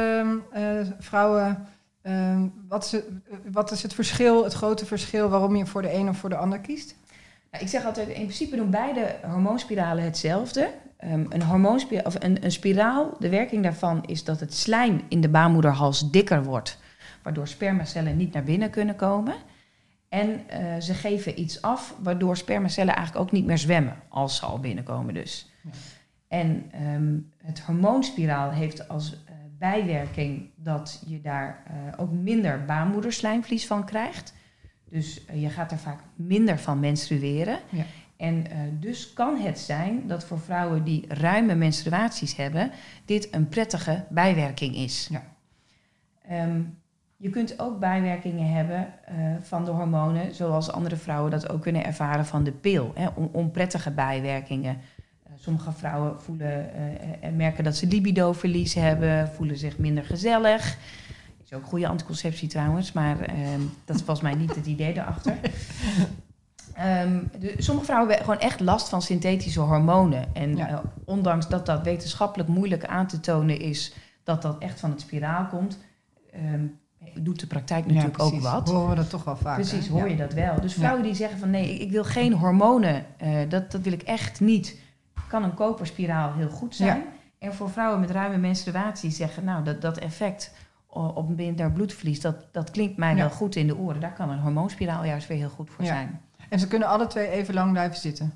eh, 0.52 0.62
vrouwen, 0.98 1.66
wat, 2.68 2.84
is 2.84 2.92
het, 2.92 3.04
wat 3.52 3.70
is 3.70 3.82
het 3.82 3.94
verschil, 3.94 4.44
het 4.44 4.52
grote 4.52 4.86
verschil 4.86 5.28
waarom 5.28 5.56
je 5.56 5.66
voor 5.66 5.82
de 5.82 5.94
een 5.94 6.08
of 6.08 6.16
voor 6.16 6.28
de 6.28 6.36
ander 6.36 6.58
kiest? 6.60 6.94
Ik 7.58 7.68
zeg 7.68 7.84
altijd, 7.84 8.08
in 8.08 8.14
principe 8.14 8.56
doen 8.56 8.70
beide 8.70 9.16
hormoonspiralen 9.22 10.04
hetzelfde. 10.04 10.70
Ehm, 10.96 11.24
een, 11.28 11.42
hormoonspiraal, 11.42 12.04
of 12.04 12.16
een, 12.18 12.44
een 12.44 12.52
spiraal, 12.52 13.16
de 13.18 13.28
werking 13.28 13.62
daarvan 13.62 14.04
is 14.04 14.24
dat 14.24 14.40
het 14.40 14.54
slijm 14.54 15.00
in 15.08 15.20
de 15.20 15.28
baarmoederhals 15.28 16.10
dikker 16.10 16.44
wordt, 16.44 16.78
waardoor 17.22 17.48
spermacellen 17.48 18.16
niet 18.16 18.32
naar 18.32 18.42
binnen 18.42 18.70
kunnen 18.70 18.96
komen. 18.96 19.34
En 20.08 20.48
eh, 20.48 20.80
ze 20.80 20.94
geven 20.94 21.40
iets 21.40 21.62
af, 21.62 21.94
waardoor 22.02 22.36
spermacellen 22.36 22.94
eigenlijk 22.94 23.26
ook 23.26 23.32
niet 23.32 23.46
meer 23.46 23.58
zwemmen, 23.58 23.96
als 24.08 24.36
ze 24.36 24.46
al 24.46 24.60
binnenkomen 24.60 25.14
dus. 25.14 25.50
Ja. 25.62 25.70
En 26.28 26.70
ehm, 26.70 27.18
het 27.46 27.60
hormoonspiraal 27.60 28.50
heeft 28.50 28.88
als 28.88 29.12
eh, 29.12 29.34
bijwerking 29.58 30.50
dat 30.56 31.02
je 31.06 31.20
daar 31.20 31.62
eh, 31.66 32.00
ook 32.00 32.10
minder 32.10 32.64
baarmoederslijmvlies 32.64 33.66
van 33.66 33.84
krijgt. 33.84 34.34
Dus 34.92 35.24
eh, 35.24 35.42
je 35.42 35.48
gaat 35.48 35.70
er 35.72 35.78
vaak 35.78 36.00
minder 36.14 36.58
van 36.58 36.80
menstrueren. 36.80 37.58
Ja. 37.68 37.84
En 38.16 38.50
eh, 38.50 38.58
dus 38.80 39.12
kan 39.12 39.40
het 39.40 39.58
zijn 39.58 40.06
dat 40.06 40.24
voor 40.24 40.40
vrouwen 40.40 40.84
die 40.84 41.04
ruime 41.08 41.54
menstruaties 41.54 42.36
hebben, 42.36 42.70
dit 43.04 43.28
een 43.34 43.48
prettige 43.48 44.04
bijwerking 44.08 44.74
is. 44.76 45.08
Ja. 45.10 45.22
Ehm, 46.28 46.60
je 47.16 47.30
kunt 47.30 47.58
ook 47.58 47.78
bijwerkingen 47.78 48.52
hebben 48.52 48.86
eh, 49.04 49.14
van 49.40 49.64
de 49.64 49.70
hormonen, 49.70 50.34
zoals 50.34 50.70
andere 50.70 50.96
vrouwen 50.96 51.30
dat 51.30 51.48
ook 51.48 51.62
kunnen 51.62 51.84
ervaren 51.84 52.26
van 52.26 52.44
de 52.44 52.52
pil. 52.52 52.92
Hè, 52.94 53.06
on- 53.14 53.32
onprettige 53.32 53.90
bijwerkingen. 53.90 54.76
Sommige 55.36 55.72
vrouwen 55.72 56.20
voelen 56.20 56.70
en 57.22 57.36
merken 57.36 57.64
dat 57.64 57.76
ze 57.76 57.86
libidoverlies 57.86 58.74
hebben, 58.74 59.28
voelen 59.28 59.58
zich 59.58 59.78
minder 59.78 60.04
gezellig. 60.04 60.78
Is 61.52 61.58
ook 61.58 61.64
goede 61.64 61.88
anticonceptie 61.88 62.48
trouwens, 62.48 62.92
maar 62.92 63.20
ehm, 63.20 63.60
dat 63.84 63.96
volgens 63.96 64.20
mij 64.20 64.34
niet 64.34 64.54
het 64.54 64.66
idee 64.66 64.94
daarachter. 64.94 65.36
Ehm, 66.74 67.18
de, 67.40 67.54
sommige 67.58 67.86
vrouwen 67.86 68.08
hebben 68.14 68.26
gewoon 68.26 68.48
echt 68.50 68.60
last 68.60 68.88
van 68.88 69.02
synthetische 69.02 69.60
hormonen. 69.60 70.34
En 70.34 70.56
Ja. 70.56 70.68
eh, 70.68 70.78
ondanks 71.04 71.48
dat 71.48 71.66
dat 71.66 71.82
wetenschappelijk 71.82 72.48
moeilijk 72.48 72.84
aan 72.84 73.06
te 73.06 73.20
tonen 73.20 73.60
is 73.60 73.94
dat 74.24 74.42
dat 74.42 74.58
echt 74.58 74.80
van 74.80 74.90
het 74.90 75.00
spiraal 75.00 75.46
komt, 75.46 75.78
ehm, 76.32 76.64
doet 77.14 77.40
de 77.40 77.46
praktijk 77.46 77.86
natuurlijk 77.86 78.22
ook 78.22 78.40
wat. 78.40 78.68
Horen 78.68 78.88
we 78.88 78.94
dat 78.94 79.10
toch 79.10 79.24
wel 79.24 79.36
vaak. 79.36 79.54
Precies, 79.54 79.86
hè? 79.86 79.92
hoor 79.92 80.00
Ja. 80.02 80.06
je 80.06 80.16
dat 80.16 80.32
wel. 80.32 80.60
Dus 80.60 80.74
vrouwen 80.74 81.02
die 81.02 81.14
zeggen 81.14 81.38
van 81.38 81.50
nee, 81.50 81.74
ik, 81.74 81.80
ik 81.80 81.90
wil 81.90 82.04
geen 82.04 82.32
hormonen, 82.32 83.04
eh, 83.16 83.30
dat, 83.48 83.70
dat 83.72 83.80
wil 83.80 83.92
ik 83.92 84.02
echt 84.02 84.40
niet. 84.40 84.78
Kan 85.28 85.42
een 85.42 85.54
koperspiraal 85.54 86.32
heel 86.32 86.50
goed 86.50 86.74
zijn. 86.76 87.02
En 87.38 87.54
voor 87.54 87.70
vrouwen 87.70 88.00
met 88.00 88.10
ruime 88.10 88.36
menstruatie 88.36 89.10
zeggen, 89.10 89.44
nou 89.44 89.64
dat, 89.64 89.80
dat 89.80 89.98
effect 89.98 90.54
op 90.94 91.28
minder 91.36 91.70
bloedverlies, 91.72 92.20
dat, 92.20 92.36
dat 92.52 92.70
klinkt 92.70 92.96
mij 92.96 93.10
Ja. 93.10 93.16
wel 93.16 93.30
goed 93.30 93.56
in 93.56 93.66
de 93.66 93.76
oren. 93.76 94.00
Daar 94.00 94.12
kan 94.12 94.30
een 94.30 94.38
hormoonspiraal 94.38 95.04
juist 95.04 95.28
weer 95.28 95.38
heel 95.38 95.48
goed 95.48 95.70
voor 95.70 95.84
Ja. 95.84 95.90
zijn. 95.90 96.20
En 96.48 96.58
ze 96.58 96.68
kunnen 96.68 96.88
alle 96.88 97.06
twee 97.06 97.28
even 97.28 97.54
lang 97.54 97.72
blijven 97.72 97.98
zitten. 97.98 98.32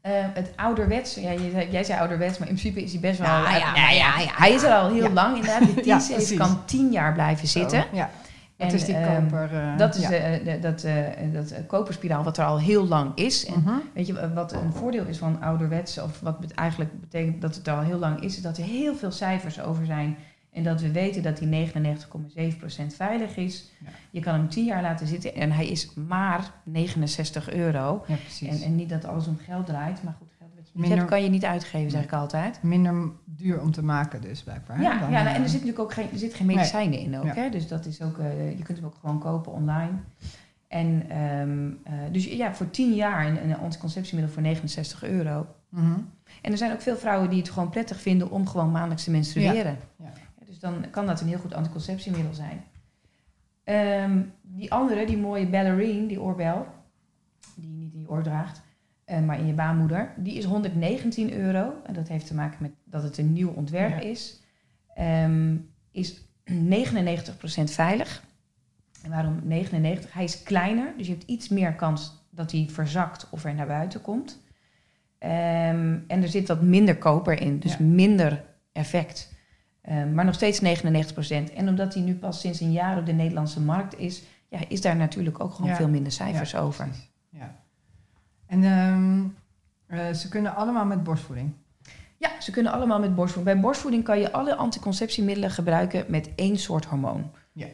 Eh, 0.00 0.12
het 0.34 0.52
ouderwets, 0.56 1.14
ja, 1.14 1.32
jij, 1.32 1.50
zei- 1.50 1.70
jij 1.70 1.84
zei 1.84 1.98
ouderwets, 2.00 2.38
maar 2.38 2.48
in 2.48 2.54
principe 2.54 2.82
is 2.82 2.92
hij 2.92 3.00
best 3.00 3.18
wel... 3.18 3.28
Ja, 3.28 3.44
hij- 3.44 3.58
ja, 3.58 3.72
nou 3.74 3.94
ja, 3.94 4.18
ja, 4.18 4.30
hij 4.32 4.52
is 4.52 4.62
er 4.62 4.72
al 4.74 4.88
heel 4.92 5.10
lang 5.12 5.34
inderdaad. 5.36 5.74
De 5.74 5.80
precies. 5.82 6.34
kan 6.36 6.64
tien 6.64 6.90
jaar 6.92 7.12
blijven 7.12 7.48
zitten. 7.48 7.80
Zo, 7.80 7.86
Ja, 7.96 8.10
dat 8.56 8.72
is 8.72 8.84
die 8.84 8.94
ehm, 8.94 9.22
koper. 9.22 9.50
eh, 9.60 9.76
Dat 9.78 9.94
is 9.94 10.02
eh, 10.02 10.10
de- 10.44 10.58
dat, 10.60 10.86
dat 11.32 11.54
koperspiraal 11.66 12.22
wat 12.22 12.38
er 12.38 12.44
al 12.44 12.58
heel 12.60 12.86
lang 12.88 13.12
is. 13.14 13.46
En 13.46 13.60
Mhm. 13.60 13.74
weet 13.94 14.06
je 14.06 14.32
wat 14.34 14.52
een 14.52 14.72
voordeel 14.72 15.04
is 15.04 15.18
van 15.18 15.42
ouderwets, 15.42 15.98
of 15.98 16.20
wat 16.20 16.36
eigenlijk 16.54 17.00
betekent 17.00 17.40
dat 17.40 17.54
het 17.54 17.66
er 17.66 17.74
al 17.74 17.82
heel 17.82 17.98
lang 17.98 18.20
is, 18.20 18.36
is 18.36 18.42
dat 18.42 18.58
er 18.58 18.64
heel 18.64 18.94
veel 18.94 19.10
cijfers 19.10 19.60
over 19.60 19.86
zijn. 19.86 20.16
En 20.52 20.62
dat 20.62 20.80
we 20.80 20.90
weten 20.92 21.22
dat 21.22 21.38
die 21.38 21.70
99,7% 21.72 22.86
veilig 22.96 23.36
is. 23.36 23.70
Ja. 23.84 23.90
Je 24.10 24.20
kan 24.20 24.34
hem 24.34 24.48
10 24.48 24.64
jaar 24.64 24.82
laten 24.82 25.06
zitten 25.06 25.34
en 25.34 25.52
hij 25.52 25.68
is 25.68 25.94
maar 25.94 26.50
69 26.64 27.50
euro. 27.52 28.04
Ja, 28.06 28.14
precies. 28.14 28.48
En, 28.48 28.62
en 28.66 28.74
niet 28.74 28.88
dat 28.88 29.04
alles 29.04 29.26
om 29.26 29.38
geld 29.44 29.66
draait, 29.66 30.02
maar 30.02 30.14
goed, 30.18 30.28
geld 30.38 30.50
wat 30.54 30.64
je 30.64 30.70
niet 30.72 30.80
Minder- 30.80 30.98
hebt 30.98 31.10
kan 31.10 31.22
je 31.22 31.28
niet 31.28 31.44
uitgeven, 31.44 31.90
zeg 31.90 32.02
ik 32.02 32.12
altijd. 32.12 32.62
Minder 32.62 33.10
duur 33.24 33.60
om 33.60 33.70
te 33.72 33.82
maken 33.82 34.20
dus 34.20 34.42
blijkbaar. 34.42 34.82
Ja, 34.82 34.98
dan, 34.98 35.10
ja 35.10 35.22
nou, 35.22 35.26
en 35.28 35.34
eh, 35.34 35.42
er 35.42 35.48
zit 35.48 35.60
natuurlijk 35.60 35.78
ook 35.78 35.92
geen, 35.92 36.08
er 36.12 36.18
zit 36.18 36.34
geen 36.34 36.46
medicijnen 36.46 36.98
in 36.98 37.18
ook. 37.18 37.24
Ja. 37.24 37.34
Hè? 37.34 37.50
Dus 37.50 37.68
dat 37.68 37.86
is 37.86 38.02
ook, 38.02 38.18
eh, 38.18 38.58
je 38.58 38.62
kunt 38.62 38.78
hem 38.78 38.86
ook 38.86 38.96
gewoon 39.00 39.18
kopen 39.18 39.52
online. 39.52 39.92
En 40.68 41.04
ehm, 41.08 41.70
eh, 41.84 42.12
dus 42.12 42.24
ja, 42.24 42.54
voor 42.54 42.70
10 42.70 42.94
jaar 42.94 43.26
een, 43.26 43.44
een 43.50 43.56
anticonceptiemiddel 43.56 44.32
voor 44.34 44.42
69 44.42 45.04
euro. 45.04 45.46
mhm. 45.68 45.98
En 46.42 46.52
er 46.52 46.58
zijn 46.58 46.72
ook 46.72 46.80
veel 46.80 46.96
vrouwen 46.96 47.30
die 47.30 47.38
het 47.38 47.50
gewoon 47.50 47.70
prettig 47.70 48.00
vinden 48.00 48.30
om 48.30 48.46
gewoon 48.46 48.70
maandelijks 48.70 49.04
te 49.04 49.10
menstrueren. 49.10 49.76
Ja. 49.96 50.12
Dus 50.60 50.70
dan 50.70 50.90
kan 50.90 51.06
dat 51.06 51.20
een 51.20 51.28
heel 51.28 51.38
goed 51.38 51.54
anticonceptiemiddel 51.54 52.34
zijn. 52.34 52.64
Ehm, 53.64 54.22
die 54.42 54.72
andere, 54.72 55.06
die 55.06 55.16
mooie 55.18 55.46
ballerine, 55.46 56.06
die 56.06 56.20
oorbel, 56.20 56.66
die 57.56 57.70
je 57.70 57.76
niet 57.76 57.92
in 57.94 58.00
je 58.00 58.08
oor 58.10 58.22
draagt, 58.22 58.60
eh, 59.04 59.20
maar 59.20 59.38
in 59.38 59.46
je 59.46 59.52
baarmoeder, 59.52 60.12
die 60.16 60.34
is 60.34 60.44
119 60.44 61.32
euro. 61.32 61.72
En 61.84 61.94
dat 61.94 62.08
heeft 62.08 62.26
te 62.26 62.34
maken 62.34 62.56
met 62.60 62.70
dat 62.84 63.02
het 63.02 63.18
een 63.18 63.32
nieuw 63.32 63.48
ontwerp 63.50 64.02
Ja. 64.02 64.08
is. 64.08 64.40
Ehm, 64.94 65.56
is 65.90 66.20
99% 66.44 67.70
veilig. 67.70 68.22
En 69.02 69.10
waarom 69.10 69.40
99? 69.44 70.12
Hij 70.12 70.24
is 70.24 70.42
kleiner, 70.42 70.92
dus 70.96 71.06
je 71.06 71.12
hebt 71.12 71.24
iets 71.28 71.48
meer 71.48 71.74
kans 71.74 72.24
dat 72.30 72.52
hij 72.52 72.66
verzakt 72.70 73.26
of 73.30 73.44
er 73.44 73.54
naar 73.54 73.66
buiten 73.66 74.00
komt. 74.00 74.42
Ehm, 75.18 75.98
en 76.06 76.22
er 76.22 76.28
zit 76.28 76.48
wat 76.48 76.62
minder 76.62 76.96
koper 76.98 77.40
in, 77.40 77.58
dus 77.58 77.72
Ja. 77.76 77.84
minder 77.84 78.44
effect. 78.72 79.38
Ehm, 79.80 80.14
maar 80.14 80.24
nog 80.24 80.34
steeds 80.34 80.60
99%. 80.60 81.52
En 81.52 81.68
omdat 81.68 81.94
hij 81.94 82.02
nu 82.02 82.14
pas 82.14 82.40
sinds 82.40 82.60
een 82.60 82.72
jaar 82.72 82.98
op 82.98 83.06
de 83.06 83.12
Nederlandse 83.12 83.60
markt 83.60 83.98
is, 83.98 84.22
ja, 84.48 84.58
is 84.68 84.80
daar 84.80 84.96
natuurlijk 84.96 85.40
ook 85.40 85.54
gewoon 85.54 85.70
Ja. 85.70 85.76
veel 85.76 85.88
minder 85.88 86.12
cijfers 86.12 86.50
Ja, 86.50 86.58
over. 86.60 86.88
Ja. 87.28 87.54
En 88.46 88.64
ehm, 88.64 89.22
eh, 89.86 90.14
ze 90.14 90.28
kunnen 90.28 90.54
allemaal 90.54 90.84
met 90.84 91.02
borstvoeding. 91.02 91.52
Ja, 92.16 92.40
ze 92.40 92.50
kunnen 92.50 92.72
allemaal 92.72 92.98
met 93.00 93.14
borstvoeding. 93.14 93.54
Bij 93.54 93.64
borstvoeding 93.64 94.04
kan 94.04 94.18
je 94.18 94.32
alle 94.32 94.56
anticonceptiemiddelen 94.56 95.50
gebruiken 95.50 96.04
met 96.08 96.30
één 96.34 96.58
soort 96.58 96.84
hormoon. 96.84 97.30
Ja. 97.52 97.66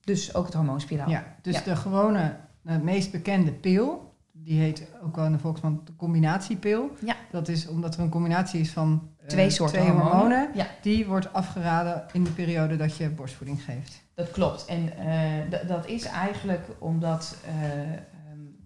Dus 0.00 0.34
ook 0.34 0.44
het 0.44 0.54
hormoonspiraal. 0.54 1.08
Ja, 1.08 1.36
dus 1.42 1.54
Ja. 1.54 1.62
de 1.64 1.76
gewone, 1.76 2.36
de 2.62 2.78
meest 2.78 3.10
bekende 3.10 3.52
pil, 3.52 4.14
die 4.32 4.60
heet 4.60 4.88
ook 5.02 5.16
wel 5.16 5.24
in 5.24 5.32
de 5.32 5.38
volksmond 5.38 5.86
de 5.86 5.96
combinatiepil. 5.96 6.90
Ja. 7.04 7.14
Dat 7.30 7.48
is 7.48 7.68
omdat 7.68 7.94
er 7.94 8.00
een 8.00 8.08
combinatie 8.10 8.60
is 8.60 8.70
van 8.70 9.02
eh, 9.02 9.09
Twee 9.26 9.50
soorten 9.50 9.78
twee 9.80 9.90
hormonen. 9.92 10.18
hormonen. 10.18 10.48
Ja. 10.54 10.66
Die 10.82 11.06
wordt 11.06 11.32
afgeraden 11.32 12.04
in 12.12 12.24
de 12.24 12.30
periode 12.30 12.76
dat 12.76 12.96
je 12.96 13.08
borstvoeding 13.08 13.62
geeft. 13.62 14.02
Dat 14.14 14.30
klopt. 14.30 14.64
En 14.64 14.96
eh, 14.98 15.68
dat 15.68 15.86
is 15.86 16.04
eigenlijk 16.04 16.66
omdat 16.78 17.36
eh, 17.46 17.82
ehm, 17.82 17.98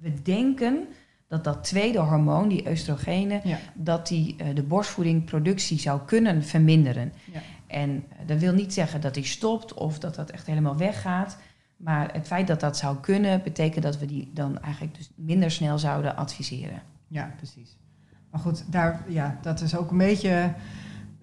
we 0.01 0.23
denken 0.23 0.87
dat 1.29 1.45
dat 1.45 1.65
tweede 1.65 1.99
hormoon, 1.99 2.49
die 2.49 2.69
oestrogenen, 2.71 3.41
Ja. 3.45 3.59
dat 3.75 4.07
die 4.09 4.35
eh, 4.39 4.47
de 4.55 4.63
borstvoedingproductie 4.63 5.79
zou 5.79 6.01
kunnen 6.07 6.45
verminderen. 6.45 7.13
Ja. 7.33 7.41
En 7.67 8.05
eh, 8.09 8.27
dat 8.27 8.39
wil 8.39 8.53
niet 8.53 8.73
zeggen 8.73 9.01
dat 9.01 9.15
die 9.15 9.25
stopt 9.25 9.75
of 9.75 9.99
dat 9.99 10.15
dat 10.15 10.31
echt 10.31 10.47
helemaal 10.47 10.77
weggaat. 10.77 11.37
Maar 11.77 12.13
het 12.13 12.27
feit 12.27 12.47
dat 12.47 12.61
dat 12.61 12.77
zou 12.77 12.97
kunnen, 13.01 13.43
betekent 13.43 13.83
dat 13.85 13.99
we 13.99 14.07
die 14.07 14.31
dan 14.35 14.61
eigenlijk 14.61 14.95
dus 14.97 15.11
minder 15.15 15.51
snel 15.51 15.79
zouden 15.79 16.17
adviseren. 16.17 16.83
Ja, 17.09 17.35
precies. 17.37 17.77
Maar 18.35 18.43
goed, 18.43 18.65
daar, 18.67 19.01
ja, 19.09 19.39
dat 19.41 19.61
is 19.61 19.77
ook 19.77 19.91
een 19.91 19.99
beetje. 19.99 20.53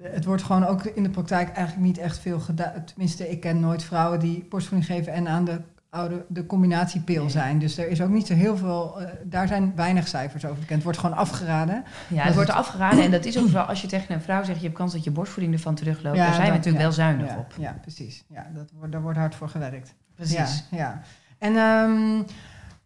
Het 0.02 0.26
wordt 0.26 0.44
gewoon 0.44 0.66
ook 0.66 0.84
in 0.84 1.04
de 1.04 1.10
praktijk 1.10 1.50
eigenlijk 1.50 1.88
niet 1.88 1.98
echt 1.98 2.20
veel 2.20 2.40
gedaan. 2.40 2.84
Tenminste, 2.86 3.30
ik 3.30 3.40
ken 3.40 3.60
nooit 3.60 3.84
vrouwen 3.84 4.20
die 4.20 4.46
borstvoeding 4.50 4.92
geven 4.92 5.14
en 5.14 5.28
aan 5.28 5.46
de 5.46 5.62
oude, 5.90 6.26
de 6.28 6.46
combinatiepil 6.46 7.30
zijn. 7.30 7.60
Dus 7.60 7.78
er 7.78 7.88
is 7.88 8.02
ook 8.02 8.10
niet 8.10 8.28
zo 8.28 8.34
heel 8.34 8.58
veel, 8.58 9.02
uh, 9.02 9.08
daar 9.24 9.48
zijn 9.48 9.76
weinig 9.76 10.08
cijfers 10.08 10.46
over 10.46 10.60
bekend. 10.60 10.74
Het 10.74 10.84
wordt 10.84 10.98
gewoon 10.98 11.16
afgeraden. 11.16 11.84
Ja, 12.08 12.24
het 12.24 12.36
wordt 12.36 12.50
afgeraden 12.50 13.04
en 13.04 13.12
dat 13.12 13.26
is 13.26 13.38
ook 13.38 13.48
vooral 13.48 13.66
als 13.66 13.82
je 13.82 13.88
tegen 13.88 14.16
een 14.16 14.22
vrouw 14.22 14.44
zegt, 14.44 14.60
je 14.60 14.66
hebt 14.66 14.78
kans 14.78 14.94
dat 14.94 15.04
je 15.04 15.12
borstvoeding 15.12 15.54
ervan 15.54 15.76
terugloopt. 15.76 16.18
daar 16.18 16.34
zijn 16.34 16.48
we 16.48 16.56
natuurlijk 16.56 16.84
wel 16.84 16.92
zuinig 16.92 17.28
ja, 17.28 17.38
op. 17.38 17.54
Ja, 17.58 17.78
precies. 17.82 18.24
Ja, 18.28 18.48
dat 18.54 18.72
wordt, 18.78 18.92
daar 18.92 19.02
wordt 19.02 19.18
hard 19.18 19.36
voor 19.36 19.50
gewerkt. 19.50 19.94
Precies. 20.16 20.66
Ja, 20.70 20.78
ja. 20.78 21.02
En 21.38 21.56
um, 21.56 22.26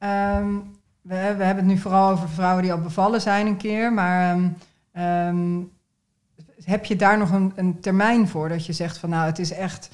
um, 0.09 0.74
we, 1.07 1.15
we, 1.37 1.43
hebben 1.43 1.63
het 1.63 1.73
nu 1.73 1.77
vooral 1.77 2.11
over 2.11 2.29
vrouwen 2.29 2.63
die 2.63 2.71
al 2.71 2.81
bevallen 2.81 3.21
zijn 3.21 3.47
een 3.47 3.57
keer, 3.57 3.93
maar 3.93 4.37
um, 4.93 5.71
heb 6.63 6.85
je 6.85 6.95
daar 6.95 7.17
nog 7.17 7.31
een, 7.31 7.53
een, 7.55 7.79
termijn 7.79 8.27
voor 8.27 8.49
dat 8.49 8.65
je 8.65 8.73
zegt 8.73 8.97
van 8.97 9.09
nou, 9.09 9.25
het 9.25 9.39
is 9.39 9.51
echt. 9.51 9.89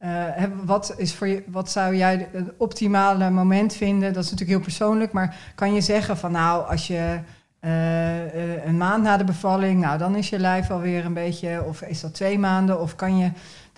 Uh, 0.00 0.26
wat, 0.64 0.94
is 0.96 1.14
voor 1.14 1.26
je, 1.26 1.42
wat 1.46 1.70
zou 1.70 1.96
jij 1.96 2.28
het 2.32 2.52
optimale 2.56 3.30
moment 3.30 3.74
vinden? 3.74 4.12
Dat 4.12 4.24
is 4.24 4.30
natuurlijk 4.30 4.58
heel 4.58 4.66
persoonlijk, 4.66 5.12
maar 5.12 5.52
kan 5.54 5.74
je 5.74 5.80
zeggen 5.80 6.16
van 6.16 6.32
nou, 6.32 6.68
als 6.68 6.86
je 6.86 7.18
uh, 7.60 8.64
een 8.64 8.76
maand 8.76 9.02
na 9.02 9.16
de 9.16 9.24
bevalling, 9.24 9.80
nou 9.80 9.98
dan 9.98 10.16
is 10.16 10.28
je 10.28 10.38
lijf 10.38 10.70
alweer 10.70 11.04
een 11.04 11.14
beetje, 11.14 11.64
of 11.64 11.82
is 11.82 12.00
dat 12.00 12.14
twee 12.14 12.38
maanden, 12.38 12.80
of 12.80 12.96
kan 12.96 13.18
je 13.18 13.30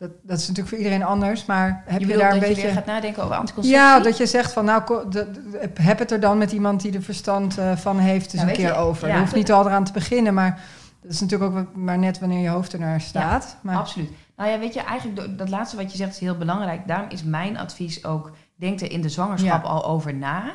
dat, 0.02 0.10
dat 0.22 0.38
is 0.38 0.48
natuurlijk 0.48 0.68
voor 0.68 0.78
iedereen 0.78 1.02
anders, 1.02 1.44
maar 1.44 1.82
heb 1.86 2.00
je, 2.00 2.06
je 2.06 2.16
daar 2.16 2.32
een 2.32 2.38
beetje... 2.38 2.66
je 2.66 2.72
gaat 2.72 2.86
nadenken 2.86 3.22
over 3.22 3.36
anticonceptie? 3.36 3.80
Ja, 3.80 4.00
dat 4.00 4.16
je 4.16 4.26
zegt 4.26 4.52
van 4.52 4.64
nou, 4.64 4.82
heb 5.74 5.98
het 5.98 6.10
er 6.10 6.20
dan 6.20 6.38
met 6.38 6.52
iemand 6.52 6.80
die 6.80 6.94
er 6.94 7.02
verstand 7.02 7.58
uh, 7.58 7.76
van 7.76 7.98
heeft 7.98 8.24
eens 8.24 8.42
nou, 8.42 8.48
een 8.48 8.56
keer 8.56 8.66
je, 8.66 8.74
over. 8.74 9.08
Ja, 9.08 9.14
je 9.14 9.20
hoeft 9.20 9.34
niet 9.34 9.52
al 9.52 9.66
eraan 9.66 9.84
te 9.84 9.92
beginnen, 9.92 10.34
maar 10.34 10.60
dat 11.02 11.12
is 11.12 11.20
natuurlijk 11.20 11.56
ook 11.56 11.76
maar 11.76 11.98
net 11.98 12.18
wanneer 12.18 12.42
je 12.42 12.48
hoofd 12.48 12.72
er 12.72 12.78
naar 12.78 13.00
staat. 13.00 13.44
Ja, 13.44 13.58
maar... 13.60 13.76
absoluut. 13.76 14.10
Nou 14.36 14.50
ja, 14.50 14.58
weet 14.58 14.74
je, 14.74 14.80
eigenlijk 14.80 15.38
dat 15.38 15.48
laatste 15.48 15.76
wat 15.76 15.90
je 15.90 15.96
zegt 15.96 16.12
is 16.12 16.18
heel 16.18 16.36
belangrijk. 16.36 16.86
Daarom 16.86 17.10
is 17.10 17.22
mijn 17.22 17.58
advies 17.58 18.04
ook, 18.04 18.32
denk 18.56 18.80
er 18.80 18.90
in 18.90 19.00
de 19.00 19.08
zwangerschap 19.08 19.64
al 19.64 19.84
over 19.84 20.14
na. 20.14 20.54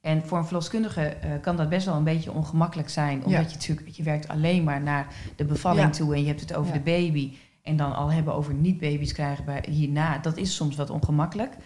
En 0.00 0.22
voor 0.26 0.38
een 0.38 0.44
verloskundige 0.44 1.16
uh, 1.24 1.30
kan 1.40 1.56
dat 1.56 1.68
best 1.68 1.86
wel 1.86 1.94
een 1.94 2.04
beetje 2.04 2.32
ongemakkelijk 2.32 2.88
zijn. 2.88 3.24
Omdat 3.24 3.50
je 3.50 3.56
natuurlijk, 3.56 3.88
je 3.88 4.02
werkt 4.02 4.28
alleen 4.28 4.64
maar 4.64 4.80
naar 4.80 5.06
de 5.36 5.44
bevalling 5.44 5.94
toe 5.94 6.14
en 6.14 6.20
je 6.20 6.26
hebt 6.26 6.40
het 6.40 6.54
over 6.54 6.72
de 6.72 6.80
baby. 6.80 7.32
En 7.64 7.76
dan 7.76 7.94
al 7.94 8.12
hebben 8.12 8.34
over 8.34 8.54
niet-baby's 8.54 9.12
krijgen 9.12 9.44
bij 9.44 9.64
hierna. 9.68 10.18
Dat 10.18 10.36
is 10.36 10.54
soms 10.54 10.76
wat 10.76 10.90
ongemakkelijk. 10.90 11.56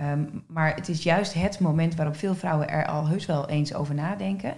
Um, 0.00 0.44
maar 0.46 0.74
het 0.74 0.88
is 0.88 1.02
juist 1.02 1.34
het 1.34 1.60
moment 1.60 1.94
waarop 1.94 2.16
veel 2.16 2.34
vrouwen 2.34 2.68
er 2.68 2.86
al 2.86 3.08
heus 3.08 3.26
wel 3.26 3.48
eens 3.48 3.74
over 3.74 3.94
nadenken. 3.94 4.54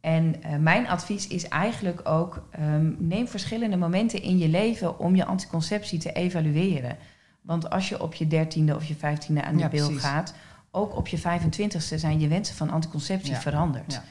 En 0.00 0.34
uh, 0.46 0.56
mijn 0.56 0.88
advies 0.88 1.26
is 1.26 1.48
eigenlijk 1.48 2.08
ook: 2.08 2.48
um, 2.60 2.96
neem 2.98 3.28
verschillende 3.28 3.76
momenten 3.76 4.22
in 4.22 4.38
je 4.38 4.48
leven 4.48 4.98
om 4.98 5.16
je 5.16 5.24
anticonceptie 5.24 5.98
te 5.98 6.12
evalueren. 6.12 6.96
Want 7.40 7.70
als 7.70 7.88
je 7.88 8.02
op 8.02 8.14
je 8.14 8.26
dertiende 8.26 8.74
of 8.74 8.84
je 8.84 8.94
vijftiende 8.94 9.42
aan 9.42 9.56
de 9.56 9.62
ja, 9.62 9.68
precies. 9.68 10.00
gaat, 10.00 10.34
ook 10.70 10.96
op 10.96 11.08
je 11.08 11.18
25ste 11.18 11.94
zijn 11.94 12.20
je 12.20 12.28
wensen 12.28 12.56
van 12.56 12.70
anticonceptie 12.70 13.32
ja. 13.32 13.40
veranderd. 13.40 13.92
Ja. 13.92 14.04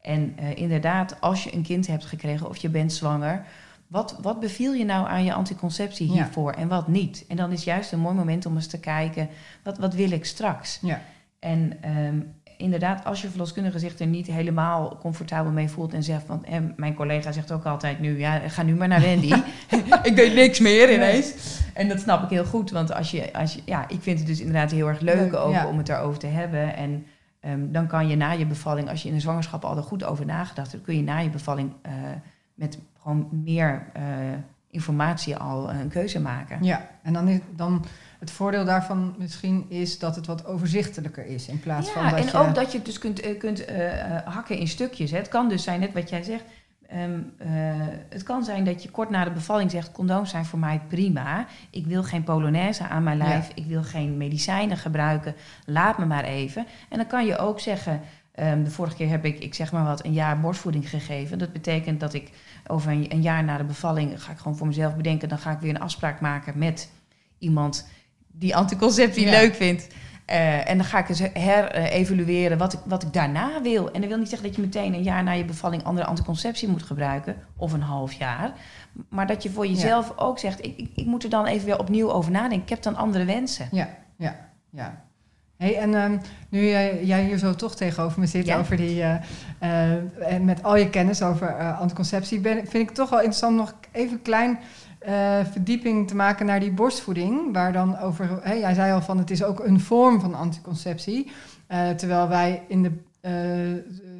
En 0.00 0.36
uh, 0.40 0.56
inderdaad, 0.56 1.20
als 1.20 1.44
je 1.44 1.54
een 1.54 1.62
kind 1.62 1.86
hebt 1.86 2.04
gekregen 2.04 2.48
of 2.48 2.56
je 2.56 2.68
bent 2.68 2.92
zwanger, 2.92 3.46
wat, 3.88 4.18
wat 4.22 4.40
beviel 4.40 4.72
je 4.72 4.84
nou 4.84 5.08
aan 5.08 5.24
je 5.24 5.32
anticonceptie 5.32 6.10
hiervoor 6.10 6.52
en 6.52 6.68
wat 6.68 6.88
niet? 6.88 7.24
En 7.28 7.36
dan 7.36 7.52
is 7.52 7.64
juist 7.64 7.92
een 7.92 7.98
mooi 7.98 8.14
moment 8.14 8.46
om 8.46 8.54
eens 8.54 8.66
te 8.66 8.80
kijken, 8.80 9.28
wat, 9.62 9.78
wat 9.78 9.94
wil 9.94 10.10
ik 10.10 10.24
straks? 10.24 10.78
Ja. 10.82 11.02
En 11.38 11.72
um, 11.98 12.34
inderdaad, 12.56 13.04
als 13.04 13.22
je 13.22 13.28
verloskundige 13.28 13.78
zich 13.78 13.98
er 13.98 14.06
niet 14.06 14.26
helemaal 14.26 14.98
comfortabel 15.00 15.52
mee 15.52 15.68
voelt 15.68 15.94
en 15.94 16.02
zegt 16.02 16.22
van, 16.26 16.44
en 16.44 16.72
mijn 16.76 16.94
collega 16.94 17.32
zegt 17.32 17.52
ook 17.52 17.64
altijd 17.64 18.00
nu, 18.00 18.18
ja, 18.18 18.38
ga 18.38 18.62
nu 18.62 18.74
maar 18.74 18.88
naar 18.88 19.00
Wendy. 19.00 19.32
ik 20.02 20.16
weet 20.16 20.34
niks 20.34 20.60
meer 20.60 20.92
ineens. 20.92 21.60
En 21.74 21.88
dat 21.88 22.00
snap 22.00 22.22
ik 22.22 22.30
heel 22.30 22.44
goed, 22.44 22.70
want 22.70 22.92
als 22.92 23.10
je, 23.10 23.32
als 23.32 23.54
je, 23.54 23.62
ja, 23.64 23.88
ik 23.88 24.02
vind 24.02 24.18
het 24.18 24.28
dus 24.28 24.40
inderdaad 24.40 24.70
heel 24.70 24.88
erg 24.88 25.00
leuk, 25.00 25.16
leuk 25.16 25.34
ook 25.34 25.52
ja. 25.52 25.66
om 25.66 25.76
het 25.76 25.86
daarover 25.86 26.18
te 26.18 26.26
hebben. 26.26 26.76
En 26.76 27.06
um, 27.46 27.72
dan 27.72 27.86
kan 27.86 28.08
je 28.08 28.16
na 28.16 28.30
je 28.30 28.46
bevalling, 28.46 28.88
als 28.88 29.02
je 29.02 29.08
in 29.08 29.14
de 29.14 29.20
zwangerschap 29.20 29.64
al 29.64 29.76
er 29.76 29.82
goed 29.82 30.04
over 30.04 30.26
nagedacht 30.26 30.72
hebt, 30.72 30.84
kun 30.84 30.96
je 30.96 31.02
na 31.02 31.18
je 31.18 31.30
bevalling 31.30 31.72
uh, 31.86 31.92
met 32.56 32.78
gewoon 33.00 33.28
meer 33.30 33.86
uh, 33.96 34.02
informatie 34.70 35.36
al 35.36 35.70
een 35.70 35.88
keuze 35.88 36.20
maken. 36.20 36.64
Ja, 36.64 36.88
en 37.02 37.12
dan, 37.12 37.28
is, 37.28 37.40
dan 37.56 37.84
het 38.18 38.30
voordeel 38.30 38.64
daarvan 38.64 39.14
misschien 39.18 39.66
is 39.68 39.98
dat 39.98 40.16
het 40.16 40.26
wat 40.26 40.46
overzichtelijker 40.46 41.26
is 41.26 41.48
in 41.48 41.60
plaats 41.60 41.86
ja, 41.86 41.92
van 41.92 42.02
dat 42.02 42.18
en 42.18 42.26
je... 42.26 42.48
ook 42.48 42.54
dat 42.54 42.70
je 42.72 42.76
het 42.76 42.86
dus 42.86 42.98
kunt, 42.98 43.26
uh, 43.26 43.38
kunt 43.38 43.70
uh, 43.70 43.76
hakken 44.24 44.58
in 44.58 44.68
stukjes. 44.68 45.10
Hè. 45.10 45.16
Het 45.16 45.28
kan 45.28 45.48
dus 45.48 45.62
zijn, 45.62 45.80
net 45.80 45.92
wat 45.92 46.08
jij 46.08 46.22
zegt, 46.22 46.44
um, 46.94 47.32
het 48.08 48.22
kan 48.22 48.44
zijn 48.44 48.64
dat 48.64 48.82
je 48.82 48.90
kort 48.90 49.10
na 49.10 49.24
de 49.24 49.30
bevalling 49.30 49.70
zegt, 49.70 49.92
condooms 49.92 50.30
zijn 50.30 50.44
voor 50.44 50.58
mij 50.58 50.80
prima. 50.88 51.46
Ik 51.70 51.86
wil 51.86 52.02
geen 52.02 52.24
polonaise 52.24 52.88
aan 52.88 53.02
mijn 53.02 53.16
lijf, 53.16 53.48
ja. 53.48 53.54
ik 53.54 53.66
wil 53.66 53.82
geen 53.82 54.16
medicijnen 54.16 54.76
gebruiken, 54.76 55.34
laat 55.66 55.98
me 55.98 56.06
maar 56.06 56.24
even. 56.24 56.66
En 56.88 56.96
dan 56.96 57.06
kan 57.06 57.26
je 57.26 57.38
ook 57.38 57.60
zeggen, 57.60 58.00
um, 58.40 58.64
de 58.64 58.70
vorige 58.70 58.96
keer 58.96 59.08
heb 59.08 59.24
ik, 59.24 59.38
ik 59.38 59.54
zeg 59.54 59.72
maar 59.72 59.84
wat, 59.84 60.04
een 60.04 60.12
jaar 60.12 60.40
borstvoeding 60.40 60.90
gegeven. 60.90 61.38
Dat 61.38 61.52
betekent 61.52 62.00
dat 62.00 62.14
ik 62.14 62.30
over 62.66 62.92
een, 62.92 63.12
een 63.12 63.22
jaar 63.22 63.44
na 63.44 63.56
de 63.56 63.64
bevalling, 63.64 64.22
ga 64.22 64.32
ik 64.32 64.38
gewoon 64.38 64.56
voor 64.56 64.66
mezelf 64.66 64.96
bedenken, 64.96 65.28
dan 65.28 65.38
ga 65.38 65.50
ik 65.50 65.58
weer 65.58 65.74
een 65.74 65.80
afspraak 65.80 66.20
maken 66.20 66.58
met 66.58 66.90
iemand 67.38 67.88
die 68.26 68.56
anticonceptie 68.56 69.26
ja. 69.26 69.30
leuk 69.30 69.54
vindt. 69.54 69.86
Uh, 70.30 70.68
en 70.68 70.76
dan 70.76 70.86
ga 70.86 70.98
ik 70.98 71.08
eens 71.08 71.22
herevalueren 71.32 72.58
wat 72.58 72.72
ik, 72.72 72.80
wat 72.84 73.02
ik 73.02 73.12
daarna 73.12 73.62
wil. 73.62 73.92
En 73.92 74.00
dat 74.00 74.08
wil 74.08 74.18
niet 74.18 74.28
zeggen 74.28 74.46
dat 74.46 74.56
je 74.56 74.62
meteen 74.62 74.94
een 74.94 75.02
jaar 75.02 75.22
na 75.22 75.32
je 75.32 75.44
bevalling 75.44 75.84
andere 75.84 76.06
anticonceptie 76.06 76.68
moet 76.68 76.82
gebruiken. 76.82 77.36
Of 77.56 77.72
een 77.72 77.82
half 77.82 78.12
jaar. 78.12 78.52
Maar 79.08 79.26
dat 79.26 79.42
je 79.42 79.50
voor 79.50 79.66
jezelf 79.66 80.08
ja. 80.08 80.14
ook 80.16 80.38
zegt, 80.38 80.64
ik, 80.64 80.76
ik, 80.76 80.90
ik, 80.94 81.06
moet 81.06 81.24
er 81.24 81.30
dan 81.30 81.46
even 81.46 81.66
weer 81.66 81.78
opnieuw 81.78 82.10
over 82.10 82.30
nadenken. 82.30 82.62
Ik 82.62 82.68
heb 82.68 82.82
dan 82.82 82.96
andere 82.96 83.24
wensen. 83.24 83.68
Ja, 83.70 83.88
ja, 84.16 84.36
ja. 84.70 85.05
Hey, 85.56 85.76
en 85.76 85.94
um, 85.94 86.20
nu 86.48 86.60
uh, 86.60 87.06
jij 87.06 87.24
hier 87.24 87.38
zo 87.38 87.54
toch 87.54 87.76
tegenover 87.76 88.20
me 88.20 88.26
zit 88.26 88.46
ja. 88.46 88.58
over 88.58 88.76
die, 88.76 88.96
uh, 88.96 89.14
en 90.32 90.44
met 90.44 90.62
al 90.62 90.76
je 90.76 90.90
kennis 90.90 91.22
over 91.22 91.74
anticonceptie, 91.74 92.40
ben, 92.40 92.54
vind 92.56 92.74
ik 92.74 92.86
het 92.86 92.94
toch 92.94 93.10
wel 93.10 93.18
interessant 93.18 93.56
nog 93.56 93.74
even 93.92 94.22
klein 94.22 94.58
verdieping 95.50 96.08
te 96.08 96.16
maken 96.16 96.46
naar 96.46 96.60
die 96.60 96.72
borstvoeding. 96.72 97.52
Waar 97.52 97.72
dan 97.72 97.98
over, 97.98 98.38
hey, 98.42 98.58
jij 98.58 98.74
zei 98.74 98.92
al 98.92 99.02
van 99.02 99.18
het 99.18 99.30
is 99.30 99.42
ook 99.42 99.64
een 99.64 99.80
vorm 99.80 100.20
van 100.20 100.34
anticonceptie. 100.34 101.30
Terwijl 101.96 102.28
wij 102.28 102.62
in 102.68 102.82
de, 102.82 102.92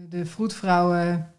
de 0.09 0.27
vroedvrouwen 0.27 1.31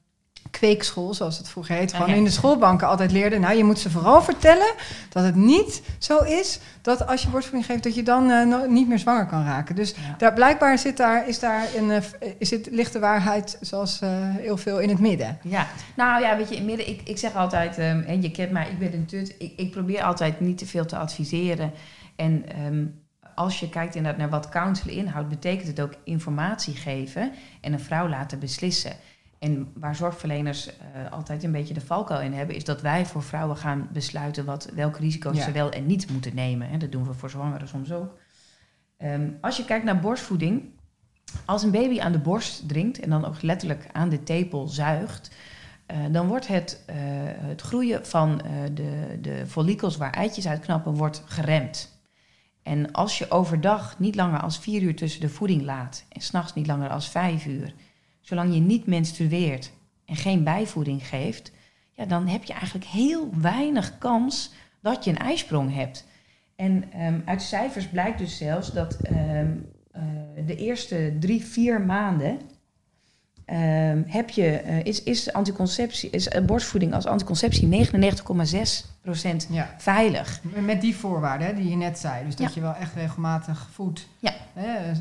kweekschool, 0.51 1.13
zoals 1.13 1.37
het 1.37 1.49
vroeger 1.49 1.75
heet, 1.75 1.93
gewoon 1.93 2.09
in 2.09 2.23
de 2.23 2.29
schoolbanken 2.29 2.87
altijd 2.87 3.11
leerden. 3.11 3.41
Nou, 3.41 3.57
je 3.57 3.63
moet 3.63 3.79
ze 3.79 3.89
vooral 3.89 4.21
vertellen 4.21 4.73
dat 5.09 5.23
het 5.23 5.35
niet 5.35 5.81
zo 5.97 6.17
is 6.17 6.59
dat 6.81 7.07
als 7.07 7.21
je 7.21 7.29
borstvoeding 7.29 7.71
geeft, 7.71 7.83
dat 7.83 7.95
je 7.95 8.03
dan 8.03 8.29
uh, 8.29 8.45
no 8.45 8.65
niet 8.65 8.87
meer 8.87 8.99
zwanger 8.99 9.25
kan 9.25 9.45
raken. 9.45 9.75
Dus 9.75 9.89
ja. 9.89 10.15
daar, 10.17 10.33
blijkbaar 10.33 10.77
zit 10.77 10.97
daar, 10.97 11.27
is 11.27 11.39
daar 11.39 11.67
een, 11.75 11.89
uh, 11.89 11.97
is 12.37 12.51
het, 12.51 12.67
ligt 12.71 12.93
de 12.93 12.99
waarheid 12.99 13.57
zoals 13.61 14.01
uh, 14.01 14.09
heel 14.11 14.57
veel 14.57 14.79
in 14.79 14.89
het 14.89 14.99
midden. 14.99 15.39
Ja, 15.43 15.67
nou 15.95 16.21
ja, 16.21 16.37
weet 16.37 16.49
je, 16.49 16.55
in 16.55 16.61
het 16.61 16.69
midden, 16.69 16.87
ik, 16.87 17.01
ik 17.03 17.17
zeg 17.17 17.35
altijd, 17.35 17.77
um, 17.77 18.01
en 18.01 18.21
je 18.21 18.31
kent 18.31 18.51
mij, 18.51 18.67
ik 18.69 18.79
ben 18.79 18.93
een 18.93 19.05
tut, 19.05 19.35
ik, 19.37 19.53
ik 19.55 19.71
probeer 19.71 20.03
altijd 20.03 20.39
niet 20.39 20.57
te 20.57 20.65
veel 20.65 20.85
te 20.85 20.97
adviseren. 20.97 21.71
En 22.15 22.43
um, 22.65 23.05
als 23.35 23.59
je 23.59 23.69
kijkt 23.69 23.95
inderdaad 23.95 24.19
naar 24.19 24.29
wat 24.29 24.49
counsel 24.49 24.91
inhoudt, 24.91 25.29
betekent 25.29 25.67
het 25.67 25.79
ook 25.79 25.93
informatie 26.03 26.75
geven 26.75 27.31
en 27.61 27.73
een 27.73 27.79
vrouw 27.79 28.09
laten 28.09 28.39
beslissen. 28.39 28.91
En 29.39 29.71
waar 29.73 29.95
zorgverleners 29.95 30.67
uh, 30.67 31.11
altijd 31.11 31.43
een 31.43 31.51
beetje 31.51 31.73
de 31.73 31.81
valkuil 31.81 32.21
in 32.21 32.33
hebben, 32.33 32.55
is 32.55 32.63
dat 32.63 32.81
wij 32.81 33.05
voor 33.05 33.23
vrouwen 33.23 33.57
gaan 33.57 33.89
besluiten 33.91 34.45
wat, 34.45 34.69
welke 34.73 34.99
risico's 34.99 35.37
ja. 35.37 35.43
ze 35.43 35.51
wel 35.51 35.71
en 35.71 35.85
niet 35.85 36.11
moeten 36.11 36.35
nemen. 36.35 36.69
En 36.69 36.79
dat 36.79 36.91
doen 36.91 37.07
we 37.07 37.13
voor 37.13 37.29
zwangeren 37.29 37.67
soms 37.67 37.91
ook. 37.91 38.17
Um, 38.97 39.37
als 39.41 39.57
je 39.57 39.65
kijkt 39.65 39.85
naar 39.85 39.99
borstvoeding, 39.99 40.63
als 41.45 41.63
een 41.63 41.71
baby 41.71 41.99
aan 41.99 42.11
de 42.11 42.19
borst 42.19 42.67
drinkt 42.67 42.99
en 42.99 43.09
dan 43.09 43.25
ook 43.25 43.41
letterlijk 43.41 43.87
aan 43.91 44.09
de 44.09 44.23
tepel 44.23 44.67
zuigt, 44.67 45.31
uh, 45.91 45.97
dan 46.11 46.27
wordt 46.27 46.47
het, 46.47 46.83
uh, 46.89 46.95
het 47.47 47.61
groeien 47.61 48.05
van 48.05 48.41
de, 48.73 49.17
de 49.21 49.43
follicels 49.47 49.97
waar 49.97 50.11
eitjes 50.11 50.47
uitknappen, 50.47 50.93
wordt 50.93 51.23
geremd. 51.25 51.99
En 52.63 52.91
als 52.91 53.17
je 53.17 53.31
overdag 53.31 53.99
niet 53.99 54.15
langer 54.15 54.39
als 54.39 54.59
vier 54.59 54.81
uur 54.81 54.95
tussen 54.95 55.21
de 55.21 55.29
voeding 55.29 55.61
laat 55.61 56.05
en 56.09 56.21
s'nachts 56.21 56.53
niet 56.53 56.67
langer 56.67 56.89
als 56.89 57.09
vijf 57.09 57.45
uur, 57.45 57.73
zolang 58.27 58.53
je 58.53 58.59
niet 58.59 58.85
menstrueert 58.85 59.71
en 60.05 60.15
geen 60.15 60.43
bijvoeding 60.43 61.07
geeft, 61.07 61.51
ja, 61.91 62.05
dan 62.05 62.27
heb 62.27 62.43
je 62.43 62.53
eigenlijk 62.53 62.85
heel 62.85 63.29
weinig 63.41 63.97
kans 63.97 64.53
dat 64.81 65.03
je 65.03 65.09
een 65.09 65.17
ijsprong 65.17 65.73
hebt. 65.73 66.05
En 66.55 66.83
um, 67.01 67.21
uit 67.25 67.41
cijfers 67.41 67.87
blijkt 67.87 68.17
dus 68.17 68.37
zelfs 68.37 68.73
dat 68.73 68.97
um, 69.11 69.65
uh, 69.95 70.01
de 70.45 70.55
eerste 70.55 71.15
drie, 71.19 71.45
vier 71.45 71.81
maanden 71.81 72.31
um, 73.45 74.03
heb 74.07 74.29
je, 74.29 74.61
uh, 74.65 74.83
is, 74.83 75.03
is, 75.03 75.33
anticonceptie, 75.33 76.09
is 76.09 76.27
borstvoeding 76.45 76.93
als 76.93 77.05
anticonceptie 77.05 77.87
99,6% 77.89 77.91
ja. 79.49 79.73
veilig. 79.77 80.41
Met 80.65 80.81
die 80.81 80.95
voorwaarden 80.95 81.47
hè, 81.47 81.53
die 81.53 81.69
je 81.69 81.75
net 81.75 81.99
zei. 81.99 82.25
Dus 82.25 82.35
dat 82.35 82.47
ja. 82.47 82.51
je 82.55 82.61
wel 82.61 82.75
echt 82.75 82.93
regelmatig 82.93 83.69
voedt. 83.71 84.07
Ja. 84.19 84.33
Hè, 84.53 84.91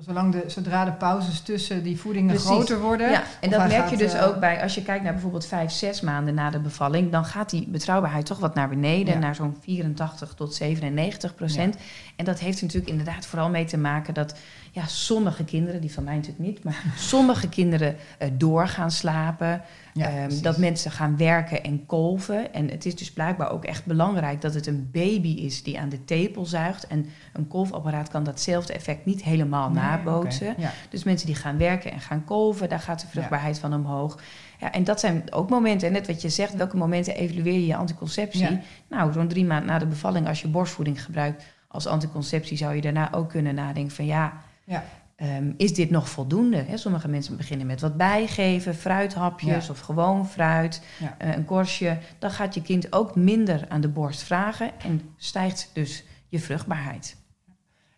zolang 0.00 0.32
de, 0.32 0.44
zodra 0.46 0.84
de 0.84 0.92
pauzes 0.92 1.40
tussen 1.40 1.82
die 1.82 2.00
voedingen 2.00 2.38
groter 2.38 2.80
worden. 2.80 3.10
Ja, 3.10 3.22
en 3.40 3.50
dat 3.50 3.68
merk 3.68 3.90
je 3.90 3.96
dus 3.96 4.16
ook 4.16 4.40
bij, 4.40 4.62
als 4.62 4.74
je 4.74 4.82
kijkt 4.82 5.04
naar 5.04 5.12
bijvoorbeeld 5.12 5.46
vijf, 5.46 5.70
zes 5.70 6.00
maanden 6.00 6.34
na 6.34 6.50
de 6.50 6.58
bevalling, 6.58 7.12
dan 7.12 7.24
gaat 7.24 7.50
die 7.50 7.68
betrouwbaarheid 7.68 8.26
toch 8.26 8.38
wat 8.38 8.54
naar 8.54 8.68
beneden, 8.68 9.20
naar 9.20 9.34
zo'n 9.34 9.56
84 9.60 10.34
tot 10.34 10.54
97 10.54 11.34
procent. 11.34 11.76
En 12.16 12.24
dat 12.24 12.38
heeft 12.38 12.62
natuurlijk 12.62 12.90
inderdaad 12.90 13.26
vooral 13.26 13.50
mee 13.50 13.64
te 13.64 13.78
maken 13.78 14.14
dat 14.14 14.34
ja, 14.74 14.86
sommige 14.86 15.44
kinderen, 15.44 15.80
die 15.80 15.92
van 15.92 16.04
mij 16.04 16.14
natuurlijk 16.14 16.44
niet, 16.44 16.64
maar 16.64 16.84
sommige 16.96 17.48
kinderen 17.48 17.96
uh, 18.22 18.28
door 18.32 18.68
gaan 18.68 18.90
slapen. 18.90 19.62
Ehm, 19.94 20.42
dat 20.42 20.58
mensen 20.58 20.90
gaan 20.90 21.16
werken 21.16 21.62
en 21.62 21.86
kolven. 21.86 22.52
En 22.52 22.70
het 22.70 22.86
is 22.86 22.96
dus 22.96 23.12
blijkbaar 23.12 23.50
ook 23.50 23.64
echt 23.64 23.84
belangrijk 23.84 24.40
dat 24.40 24.54
het 24.54 24.66
een 24.66 24.88
baby 24.92 25.28
is 25.28 25.62
die 25.62 25.80
aan 25.80 25.88
de 25.88 26.04
tepel 26.04 26.46
zuigt. 26.46 26.86
En 26.86 27.06
een 27.32 27.48
kolfapparaat 27.48 28.08
kan 28.08 28.24
datzelfde 28.24 28.72
effect 28.72 29.04
niet 29.04 29.22
helemaal 29.22 29.70
nabootsen. 29.70 30.56
Dus 30.90 31.04
mensen 31.04 31.26
die 31.26 31.36
gaan 31.36 31.58
werken 31.58 31.92
en 31.92 32.00
gaan 32.00 32.24
kolven, 32.24 32.68
daar 32.68 32.80
gaat 32.80 33.00
de 33.00 33.06
vruchtbaarheid 33.06 33.58
van 33.58 33.74
omhoog. 33.74 34.18
Ja, 34.60 34.72
en 34.72 34.84
dat 34.84 35.00
zijn 35.00 35.32
ook 35.32 35.50
momenten, 35.50 35.92
net 35.92 36.06
wat 36.06 36.22
je 36.22 36.28
zegt, 36.28 36.54
welke 36.54 36.76
momenten 36.76 37.14
evalueer 37.14 37.52
je 37.52 37.66
je 37.66 37.76
anticonceptie? 37.76 38.60
Nou, 38.88 39.12
zo'n 39.12 39.28
drie 39.28 39.44
maanden 39.44 39.66
na 39.66 39.78
de 39.78 39.86
bevalling, 39.86 40.28
als 40.28 40.42
je 40.42 40.48
borstvoeding 40.48 41.04
gebruikt 41.04 41.44
als 41.68 41.86
anticonceptie, 41.86 42.56
zou 42.56 42.74
je 42.74 42.80
daarna 42.80 43.12
ook 43.12 43.28
kunnen 43.28 43.54
nadenken 43.54 43.94
van 43.94 44.06
ja, 44.06 44.32
ja. 44.64 44.84
Ehm, 45.16 45.52
is 45.56 45.74
dit 45.74 45.90
nog 45.90 46.08
voldoende? 46.08 46.64
sommige 46.74 47.08
mensen 47.08 47.36
beginnen 47.36 47.66
met 47.66 47.80
wat 47.80 47.96
bijgeven, 47.96 48.74
fruithapjes 48.74 49.70
of 49.70 49.80
gewoon 49.80 50.28
fruit, 50.28 50.82
eh, 51.18 51.34
een 51.34 51.44
korstje. 51.44 51.98
Dan 52.18 52.30
gaat 52.30 52.54
je 52.54 52.62
kind 52.62 52.92
ook 52.92 53.16
minder 53.16 53.64
aan 53.68 53.80
de 53.80 53.88
borst 53.88 54.22
vragen 54.22 54.70
en 54.80 55.00
stijgt 55.16 55.70
dus 55.72 56.04
je 56.28 56.40
vruchtbaarheid. 56.40 57.16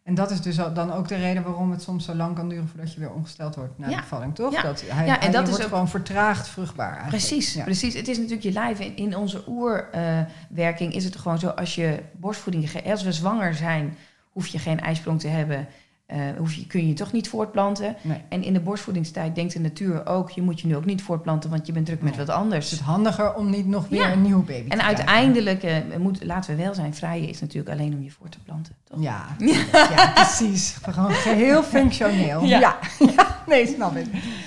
En 0.02 0.14
dat 0.14 0.30
is 0.30 0.40
dus 0.40 0.56
dan 0.56 0.92
ook 0.92 1.08
de 1.08 1.16
reden 1.16 1.42
waarom 1.42 1.70
het 1.70 1.82
soms 1.82 2.04
zo 2.04 2.14
lang 2.14 2.34
kan 2.34 2.48
duren 2.48 2.68
voordat 2.68 2.92
je 2.92 3.00
weer 3.00 3.10
ongesteld 3.10 3.54
wordt 3.54 3.78
na 3.78 3.88
de 3.88 3.96
bevalling, 3.96 4.34
toch? 4.34 4.52
Ja, 4.52 4.62
dat 4.62 4.82
hij, 4.86 5.06
ja 5.06 5.20
en 5.20 5.32
dat 5.32 5.42
is 5.42 5.50
wordt 5.50 5.64
gewoon 5.64 5.88
vertraagd 5.88 6.48
vruchtbaar. 6.48 6.96
Eigenlijk. 6.96 7.26
Precies, 7.26 7.62
precies. 7.62 7.94
Het 7.94 8.08
is 8.08 8.16
natuurlijk 8.16 8.42
je 8.42 8.52
lijf. 8.52 8.80
In, 8.80 8.96
in 8.96 9.16
onze 9.16 9.44
oerwerking 9.48 10.90
uh, 10.90 10.96
is 10.96 11.04
het 11.04 11.16
gewoon 11.16 11.38
zo 11.38 11.48
als 11.48 11.74
je 11.74 12.02
borstvoeding, 12.12 12.84
als 12.84 13.02
we 13.02 13.12
zwanger 13.12 13.54
zijn, 13.54 13.96
hoef 14.32 14.46
je 14.46 14.58
geen 14.58 14.80
ijsprong 14.80 15.20
te 15.20 15.28
hebben. 15.28 15.68
Uh, 16.12 16.18
hoef 16.38 16.52
je, 16.52 16.66
kun 16.66 16.80
je 16.80 16.88
je 16.88 16.94
toch 16.94 17.12
niet 17.12 17.28
voortplanten. 17.28 17.96
En 18.28 18.42
in 18.42 18.52
de 18.52 18.60
borstvoedingstijd 18.60 19.34
denkt 19.34 19.52
de 19.52 19.60
natuur 19.60 20.06
ook... 20.06 20.30
je 20.30 20.42
moet 20.42 20.60
je 20.60 20.66
nu 20.66 20.76
ook 20.76 20.84
niet 20.84 21.02
voortplanten, 21.02 21.50
want 21.50 21.66
je 21.66 21.72
bent 21.72 21.86
druk 21.86 22.02
met 22.02 22.16
wat 22.16 22.28
anders. 22.28 22.70
Het 22.70 22.80
is 22.80 22.86
handiger 22.86 23.34
om 23.34 23.50
niet 23.50 23.66
nog 23.66 23.88
weer 23.88 24.10
een 24.10 24.22
nieuw 24.22 24.44
baby 24.44 24.68
en 24.68 24.68
te 24.68 24.76
En 24.76 24.82
uiteindelijk, 24.82 25.62
uh, 25.64 25.96
moet, 25.98 26.24
laten 26.24 26.56
we 26.56 26.62
wel 26.62 26.74
zijn... 26.74 26.94
vrijen 26.94 27.28
is 27.28 27.40
natuurlijk 27.40 27.78
alleen 27.78 27.94
om 27.94 28.02
je 28.02 28.10
voor 28.10 28.28
te 28.28 28.38
planten, 28.38 28.74
toch? 28.84 29.02
Ja, 29.02 29.26
ja 29.96 30.12
precies. 30.14 30.78
Gewoon 30.82 31.12
geheel 31.12 31.62
functioneel. 31.62 32.44
Ja. 32.44 32.58
ja. 33.16 33.42
nee, 33.46 33.66
snap 33.66 33.96
ik. 33.96 34.06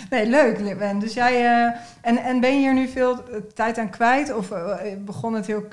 Nee, 0.09 0.27
leuk, 0.27 0.77
Ben. 0.77 0.99
Dus 0.99 1.13
jij... 1.13 1.43
Uh, 1.43 1.75
en, 2.01 2.17
en 2.17 2.39
ben 2.39 2.53
je 2.53 2.59
hier 2.59 2.73
nu 2.73 2.87
veel 2.87 3.23
tijd 3.53 3.77
aan 3.77 3.89
kwijt? 3.89 4.35
Of 4.35 4.51
begon 5.05 5.33
het 5.33 5.47
heel... 5.47 5.63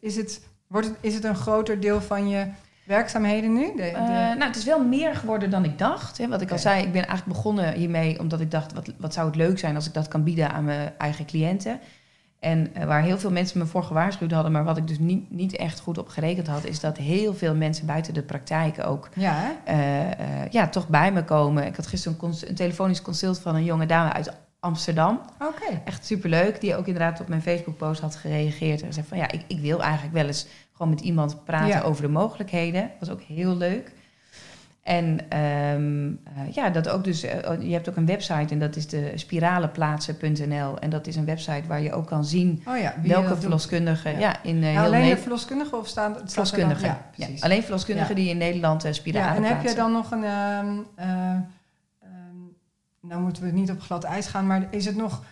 is, 0.00 0.16
het, 0.16 0.40
wordt 0.66 0.86
het, 0.86 0.96
is 1.00 1.14
het 1.14 1.24
een 1.24 1.36
groter 1.36 1.80
deel 1.80 2.00
van 2.00 2.28
je 2.28 2.46
werkzaamheden 2.84 3.52
nu? 3.52 3.72
De, 3.76 3.82
eh, 3.82 4.04
nou, 4.08 4.42
het 4.42 4.56
is 4.56 4.64
wel 4.64 4.84
meer 4.84 5.14
geworden 5.14 5.50
dan 5.50 5.64
ik 5.64 5.78
dacht. 5.78 6.18
Hè. 6.18 6.28
Wat 6.28 6.40
ik 6.40 6.50
al 6.50 6.58
zei, 6.58 6.82
ik 6.82 6.92
ben 6.92 7.06
eigenlijk 7.06 7.36
begonnen 7.36 7.72
hiermee 7.72 8.18
omdat 8.18 8.40
ik 8.40 8.50
dacht... 8.50 8.72
Wat, 8.72 8.92
wat 8.98 9.14
zou 9.14 9.26
het 9.26 9.36
leuk 9.36 9.58
zijn 9.58 9.74
als 9.74 9.86
ik 9.86 9.94
dat 9.94 10.08
kan 10.08 10.24
bieden 10.24 10.52
aan 10.52 10.64
mijn 10.64 10.92
eigen 10.98 11.26
cliënten. 11.26 11.80
En 12.40 12.70
uh, 12.76 12.84
waar 12.84 13.02
heel 13.02 13.18
veel 13.18 13.30
mensen 13.30 13.58
me 13.58 13.66
voor 13.66 13.82
gewaarschuwd 13.82 14.32
hadden... 14.32 14.52
maar 14.52 14.64
wat 14.64 14.76
ik 14.76 14.88
dus 14.88 14.98
niet, 14.98 15.30
niet 15.30 15.56
echt 15.56 15.80
goed 15.80 15.98
op 15.98 16.08
gerekend 16.08 16.46
had... 16.46 16.64
is 16.64 16.80
dat 16.80 16.96
heel 16.96 17.34
veel 17.34 17.54
mensen 17.54 17.86
buiten 17.86 18.14
de 18.14 18.22
praktijk 18.22 18.86
ook 18.86 19.08
ja, 19.14 19.56
uh, 19.68 20.48
ja, 20.50 20.68
toch 20.68 20.88
bij 20.88 21.12
me 21.12 21.24
komen. 21.24 21.66
Ik 21.66 21.76
had 21.76 21.86
gisteren 21.86 22.18
een, 22.20 22.34
een 22.46 22.54
telefonisch 22.54 23.02
consult 23.02 23.38
van 23.38 23.54
een 23.54 23.64
jonge 23.64 23.86
dame 23.86 24.12
uit 24.12 24.32
Amsterdam. 24.60 25.20
Oké. 25.40 25.80
Echt 25.84 26.06
superleuk. 26.06 26.60
Die 26.60 26.76
ook 26.76 26.86
inderdaad 26.86 27.20
op 27.20 27.28
mijn 27.28 27.42
Facebook-post 27.42 28.00
had 28.00 28.16
gereageerd. 28.16 28.82
En 28.82 28.92
zei 28.92 29.06
van 29.06 29.18
ja, 29.18 29.30
ik, 29.30 29.44
ik 29.46 29.60
wil 29.60 29.82
eigenlijk 29.82 30.14
wel 30.14 30.26
eens 30.26 30.46
gewoon 30.82 30.94
met 30.94 31.04
iemand 31.04 31.44
praten 31.44 31.84
over 31.84 32.02
de 32.02 32.08
mogelijkheden. 32.08 32.80
Dat 32.80 33.08
was 33.08 33.10
ook 33.10 33.22
heel 33.22 33.56
leuk. 33.56 33.92
En 34.82 35.38
um, 35.74 36.08
uh, 36.08 36.52
ja, 36.52 36.70
dat 36.70 36.88
ook 36.88 37.04
dus, 37.04 37.24
uh, 37.24 37.30
je 37.60 37.72
hebt 37.72 37.88
ook 37.88 37.96
een 37.96 38.06
website 38.06 38.52
en 38.52 38.58
dat 38.58 38.76
is 38.76 38.88
de 38.88 39.12
spiralenplaatsen.nl. 39.14 40.78
En 40.78 40.90
dat 40.90 41.06
is 41.06 41.16
een 41.16 41.24
website 41.24 41.66
waar 41.66 41.80
je 41.80 41.92
ook 41.92 42.06
kan 42.06 42.24
zien 42.24 42.62
oh 42.68 42.78
ja, 42.78 42.94
welke 43.02 43.36
verloskundigen 43.36 44.18
ja. 44.18 44.42
in 44.42 44.56
uh, 44.56 44.82
Alleen 44.82 45.08
de 45.08 45.16
verloskundigen 45.16 45.78
of 45.78 45.86
staan 45.86 46.16
verloskundigen? 46.24 46.86
Ja, 46.86 47.06
precies. 47.16 47.42
alleen 47.42 47.62
verloskundigen 47.62 48.14
die 48.14 48.28
in 48.28 48.38
Nederland 48.38 48.86
spiralen 48.90 49.42
Ja, 49.42 49.48
en 49.48 49.56
heb 49.56 49.68
je 49.68 49.74
dan 49.74 49.92
nog 49.92 50.10
een, 50.10 50.24
um, 50.24 50.86
nou 53.00 53.22
moeten 53.22 53.42
we 53.42 53.50
niet 53.50 53.70
op 53.70 53.80
glad 53.80 54.04
ijs 54.04 54.26
gaan, 54.26 54.46
maar 54.46 54.66
is 54.70 54.84
het 54.84 54.96
nog, 54.96 55.24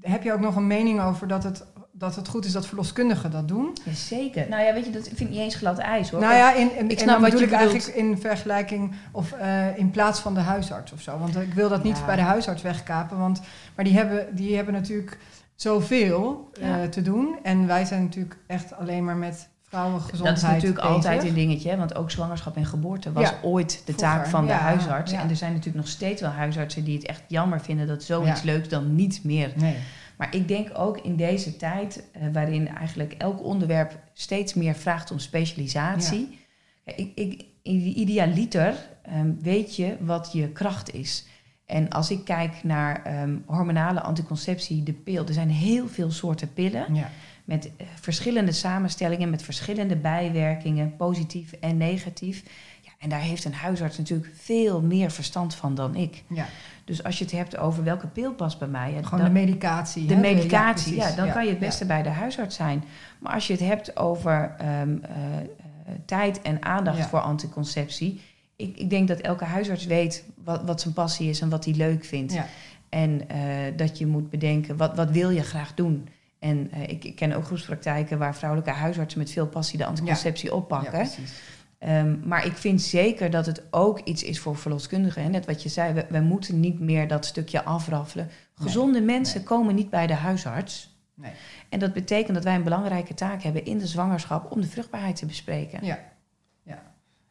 heb 0.00 0.22
je 0.22 0.32
ook 0.32 0.40
nog 0.40 0.56
een 0.56 0.66
mening 0.66 1.00
over 1.00 1.28
dat 1.28 1.42
het 1.42 1.64
dat 1.96 2.16
het 2.16 2.28
goed 2.28 2.44
is 2.44 2.52
dat 2.52 2.66
verloskundigen 2.66 3.30
dat 3.30 3.48
doen. 3.48 3.76
Zeker. 3.92 4.48
Nou 4.48 4.62
ja, 4.62 4.72
weet 4.72 4.84
je, 4.84 4.90
dat 4.90 5.02
vind 5.02 5.20
ik 5.20 5.28
niet 5.28 5.38
eens 5.38 5.54
glad 5.54 5.78
ijs 5.78 6.10
hoor. 6.10 6.20
Nou 6.20 6.34
ja, 6.34 6.54
in, 6.54 6.76
in, 6.76 6.90
ik 6.90 6.98
snap 6.98 7.20
wat 7.20 7.38
je 7.38 7.46
eigenlijk 7.46 7.86
in 7.86 8.18
vergelijking 8.18 8.94
of 9.12 9.34
uh, 9.40 9.78
in 9.78 9.90
plaats 9.90 10.20
van 10.20 10.34
de 10.34 10.40
huisarts 10.40 10.92
of 10.92 11.00
zo. 11.00 11.18
Want 11.18 11.36
ik 11.36 11.54
wil 11.54 11.68
dat 11.68 11.82
niet 11.82 12.06
bij 12.06 12.16
de 12.16 12.22
huisarts 12.22 12.62
wegkapen. 12.62 13.18
Want, 13.18 13.40
maar 13.74 13.84
die 13.84 13.94
hebben, 13.94 14.36
die 14.36 14.56
hebben 14.56 14.74
natuurlijk 14.74 15.18
zoveel 15.54 16.50
uh, 16.60 16.82
te 16.82 17.02
doen. 17.02 17.38
En 17.42 17.66
wij 17.66 17.84
zijn 17.84 18.02
natuurlijk 18.02 18.36
echt 18.46 18.76
alleen 18.76 19.04
maar 19.04 19.16
met 19.16 19.48
vrouwengezondheid. 19.62 20.40
Dat 20.40 20.44
is 20.44 20.62
natuurlijk 20.62 20.80
altijd 20.80 21.24
een 21.24 21.34
dingetje, 21.34 21.70
hè? 21.70 21.76
want 21.76 21.94
ook 21.94 22.10
zwangerschap 22.10 22.56
en 22.56 22.66
geboorte 22.66 23.12
was 23.12 23.32
ooit 23.42 23.82
de 23.84 23.94
taak 23.94 24.26
van 24.26 24.46
de 24.46 24.52
huisarts. 24.52 25.12
En 25.12 25.28
er 25.28 25.36
zijn 25.36 25.52
natuurlijk 25.52 25.84
nog 25.84 25.88
steeds 25.88 26.20
wel 26.20 26.30
huisartsen 26.30 26.84
die 26.84 26.96
het 26.96 27.06
echt 27.06 27.22
jammer 27.28 27.60
vinden 27.60 27.86
dat 27.86 28.02
zoiets 28.02 28.42
leuks 28.42 28.68
dan 28.68 28.94
niet 28.94 29.20
meer. 29.24 29.52
Nee. 29.56 29.76
Maar 30.16 30.34
ik 30.34 30.48
denk 30.48 30.78
ook 30.78 30.98
in 30.98 31.16
deze 31.16 31.56
tijd, 31.56 32.04
uh, 32.16 32.22
waarin 32.32 32.68
eigenlijk 32.68 33.12
elk 33.12 33.44
onderwerp 33.44 33.98
steeds 34.12 34.54
meer 34.54 34.74
vraagt 34.74 35.10
om 35.10 35.18
specialisatie. 35.18 36.38
Ja. 36.84 36.92
Ik, 36.96 37.12
ik, 37.14 37.44
idealiter 37.94 38.74
um, 39.12 39.38
weet 39.40 39.76
je 39.76 39.96
wat 40.00 40.30
je 40.32 40.48
kracht 40.48 40.94
is. 40.94 41.26
En 41.66 41.88
als 41.90 42.10
ik 42.10 42.24
kijk 42.24 42.62
naar 42.62 43.22
um, 43.22 43.42
hormonale 43.46 44.00
anticonceptie, 44.00 44.82
de 44.82 44.92
pil, 44.92 45.26
er 45.26 45.32
zijn 45.32 45.50
heel 45.50 45.88
veel 45.88 46.10
soorten 46.10 46.52
pillen. 46.52 46.94
Ja. 46.94 47.10
Met 47.44 47.66
uh, 47.66 47.86
verschillende 48.00 48.52
samenstellingen, 48.52 49.30
met 49.30 49.42
verschillende 49.42 49.96
bijwerkingen, 49.96 50.96
positief 50.96 51.52
en 51.52 51.76
negatief. 51.76 52.42
Ja, 52.82 52.90
en 52.98 53.08
daar 53.08 53.20
heeft 53.20 53.44
een 53.44 53.54
huisarts 53.54 53.98
natuurlijk 53.98 54.30
veel 54.34 54.82
meer 54.82 55.10
verstand 55.10 55.54
van 55.54 55.74
dan 55.74 55.94
ik. 55.94 56.22
Ja. 56.28 56.46
Dus 56.84 57.04
als 57.04 57.18
je 57.18 57.24
het 57.24 57.32
hebt 57.32 57.56
over 57.56 57.84
welke 57.84 58.06
pil 58.06 58.32
past 58.32 58.58
bij 58.58 58.68
mij. 58.68 59.02
Gewoon 59.02 59.24
de 59.24 59.30
medicatie. 59.30 60.06
De 60.06 60.16
medicatie, 60.16 60.94
ja, 60.94 61.10
dan 61.10 61.32
kan 61.32 61.44
je 61.44 61.50
het 61.50 61.58
beste 61.58 61.86
bij 61.86 62.02
de 62.02 62.08
huisarts 62.08 62.56
zijn. 62.56 62.84
Maar 63.18 63.32
als 63.32 63.46
je 63.46 63.52
het 63.52 63.62
hebt 63.62 63.96
over 63.96 64.54
um, 64.80 65.02
uh, 65.02 65.16
tijd 66.04 66.42
en 66.42 66.62
aandacht 66.62 67.06
voor 67.06 67.20
anticonceptie. 67.20 68.20
Ik, 68.56 68.76
ik, 68.76 68.90
denk 68.90 69.08
dat 69.08 69.20
elke 69.20 69.44
huisarts 69.44 69.84
weet 69.86 70.24
wat, 70.44 70.62
wat 70.64 70.80
zijn 70.80 70.94
passie 70.94 71.28
is 71.28 71.40
en 71.40 71.48
wat 71.48 71.64
hij 71.64 71.74
leuk 71.74 72.04
vindt. 72.04 72.38
En 72.88 73.10
uh, 73.10 73.76
dat 73.76 73.98
je 73.98 74.06
moet 74.06 74.30
bedenken, 74.30 74.76
wat, 74.76 74.96
wat 74.96 75.10
wil 75.10 75.30
je 75.30 75.42
graag 75.42 75.74
doen? 75.74 76.08
En 76.38 76.70
uh, 76.74 76.82
ik, 76.82 77.04
ik, 77.04 77.16
ken 77.16 77.32
ook 77.32 77.44
groepspraktijken 77.44 78.18
waar 78.18 78.36
vrouwelijke 78.36 78.72
huisartsen 78.72 79.18
met 79.18 79.30
veel 79.30 79.46
passie 79.46 79.78
de 79.78 79.86
anticonceptie 79.86 80.54
oppakken. 80.54 81.08
Um, 81.88 82.20
maar 82.24 82.46
ik 82.46 82.56
vind 82.56 82.82
zeker 82.82 83.30
dat 83.30 83.46
het 83.46 83.62
ook 83.70 84.00
iets 84.00 84.22
is 84.22 84.40
voor 84.40 84.56
verloskundigen. 84.56 85.22
Hè? 85.22 85.28
Net 85.28 85.46
wat 85.46 85.62
je 85.62 85.68
zei, 85.68 85.92
we, 85.92 86.06
we, 86.08 86.20
moeten 86.20 86.60
niet 86.60 86.80
meer 86.80 87.08
dat 87.08 87.26
stukje 87.26 87.64
afraffelen. 87.64 88.28
Gezonde 88.54 89.00
mensen 89.00 89.42
komen 89.42 89.74
niet 89.74 89.90
bij 89.90 90.06
de 90.06 90.14
huisarts. 90.14 90.98
Nee. 91.14 91.32
En 91.68 91.78
dat 91.78 91.92
betekent 91.92 92.34
dat 92.34 92.44
wij 92.44 92.54
een 92.54 92.62
belangrijke 92.62 93.14
taak 93.14 93.42
hebben 93.42 93.64
in 93.64 93.78
de 93.78 93.86
zwangerschap 93.86 94.52
om 94.52 94.60
de 94.60 94.66
vruchtbaarheid 94.66 95.16
te 95.16 95.26
bespreken. 95.26 95.84
Ja, 95.84 95.98
ja. 96.62 96.82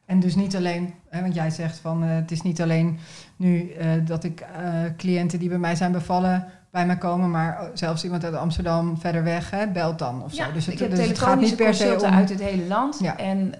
En 0.05 0.19
dus 0.19 0.35
niet 0.35 0.55
alleen, 0.55 0.93
hè, 1.09 1.21
want 1.21 1.33
jij 1.33 1.49
zegt 1.49 1.77
van 1.77 2.03
uh, 2.03 2.15
het 2.15 2.31
is 2.31 2.41
niet 2.41 2.61
alleen 2.61 2.99
nu 3.35 3.73
uh, 3.73 3.91
dat 4.05 4.23
ik 4.23 4.41
uh, 4.41 4.83
cliënten 4.97 5.39
die 5.39 5.49
bij 5.49 5.57
mij 5.57 5.75
zijn 5.75 5.91
bevallen 5.91 6.47
bij 6.73 6.85
me 6.85 6.97
komen, 6.97 7.31
maar 7.31 7.69
zelfs 7.73 8.03
iemand 8.03 8.23
uit 8.23 8.35
Amsterdam 8.35 8.97
verder 8.99 9.23
weg, 9.23 9.49
hè, 9.49 9.67
belt 9.67 9.99
dan 9.99 10.23
of 10.23 10.33
ja, 10.33 10.45
zo. 10.45 10.51
Dus 10.51 10.65
het, 10.65 10.73
ik 10.73 10.79
heb 10.79 10.89
dus 10.89 11.07
het 11.07 11.19
gaat 11.19 11.39
niet 11.39 11.55
per 11.55 11.73
se 11.73 11.95
om... 12.01 12.13
uit 12.13 12.29
het 12.29 12.41
hele 12.41 12.67
land. 12.67 12.99
Ja. 12.99 13.17
En 13.17 13.53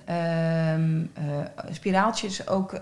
um, 0.76 1.12
uh, 1.18 1.24
spiraaltjes 1.72 2.48
ook 2.48 2.74
uh, 2.74 2.80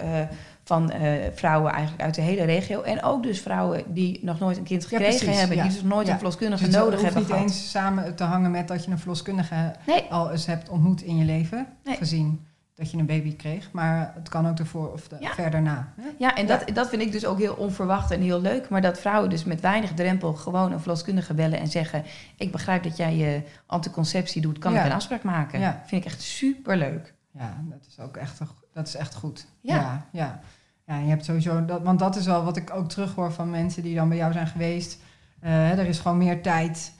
van 0.63 0.91
uh, 0.93 1.11
vrouwen 1.33 1.71
eigenlijk 1.71 2.03
uit 2.03 2.15
de 2.15 2.21
hele 2.21 2.43
regio. 2.43 2.81
En 2.81 3.03
ook 3.03 3.23
dus 3.23 3.41
vrouwen 3.41 3.83
die 3.87 4.19
nog 4.21 4.39
nooit 4.39 4.57
een 4.57 4.63
kind 4.63 4.85
gekregen 4.85 5.31
ja, 5.31 5.37
hebben, 5.37 5.57
die 5.57 5.71
dus 5.71 5.81
nooit 5.81 6.07
een 6.07 6.15
verloskundige 6.15 6.65
dus 6.65 6.75
nodig 6.75 7.01
hebben 7.01 7.25
gehad. 7.25 7.39
Het 7.39 7.47
niet 7.47 7.57
eens 7.57 7.71
samen 7.71 8.15
te 8.15 8.23
hangen 8.23 8.51
met 8.51 8.67
dat 8.67 8.85
je 8.85 8.91
een 8.91 8.99
verloskundige 8.99 9.75
nee. 9.85 10.03
al 10.09 10.31
eens 10.31 10.45
hebt 10.45 10.69
ontmoet 10.69 11.01
in 11.01 11.17
je 11.17 11.25
leven, 11.25 11.67
nee. 11.83 11.95
gezien 11.95 12.45
dat 12.81 12.91
je 12.91 12.97
een 12.97 13.05
baby 13.05 13.35
kreeg. 13.35 13.71
Maar 13.71 14.11
het 14.15 14.29
kan 14.29 14.47
ook 14.47 14.59
ervoor 14.59 14.91
of 14.91 15.07
de, 15.07 15.15
ja. 15.19 15.33
verder 15.33 15.61
na. 15.61 15.93
Hè? 16.01 16.07
Ja, 16.17 16.35
en 16.35 16.47
dat, 16.47 16.63
dat 16.73 16.89
vind 16.89 17.01
ik 17.01 17.11
dus 17.11 17.25
ook 17.25 17.39
heel 17.39 17.53
onverwacht 17.53 18.11
en 18.11 18.21
heel 18.21 18.41
leuk. 18.41 18.69
Maar 18.69 18.81
dat 18.81 18.99
vrouwen 18.99 19.29
dus 19.29 19.43
met 19.43 19.61
weinig 19.61 19.93
drempel 19.93 20.33
gewoon 20.33 20.71
een 20.71 20.79
verloskundige 20.79 21.33
bellen 21.33 21.59
en 21.59 21.67
zeggen... 21.67 22.03
ik 22.37 22.51
begrijp 22.51 22.83
dat 22.83 22.97
jij 22.97 23.15
je 23.15 23.41
anticonceptie 23.65 24.41
doet, 24.41 24.57
kan 24.57 24.75
ik 24.75 24.85
een 24.85 24.91
afspraak 24.91 25.23
maken? 25.23 25.59
Ja. 25.59 25.81
Vind 25.85 26.05
ik 26.05 26.11
echt 26.11 26.21
super 26.21 26.77
leuk. 26.77 27.13
Ja, 27.31 27.63
dat 27.69 27.85
is 27.87 27.99
ook 27.99 28.17
echt, 28.17 28.39
dat 28.73 28.87
is 28.87 28.95
echt 28.95 29.15
goed. 29.15 29.47
Ja. 29.61 30.07
ja. 30.11 30.39
Ja, 30.85 30.97
je 30.97 31.09
hebt 31.09 31.25
sowieso, 31.25 31.65
dat, 31.65 31.81
want 31.81 31.99
dat 31.99 32.15
is 32.15 32.25
wel 32.25 32.43
wat 32.43 32.57
ik 32.57 32.73
ook 32.73 32.89
terughoor 32.89 33.31
van 33.31 33.49
mensen 33.49 33.83
die 33.83 33.95
dan 33.95 34.09
bij 34.09 34.17
jou 34.17 34.33
zijn 34.33 34.47
geweest. 34.47 34.99
Uh, 35.43 35.79
er 35.79 35.85
is 35.85 35.99
gewoon 35.99 36.17
meer 36.17 36.41
tijd, 36.41 36.93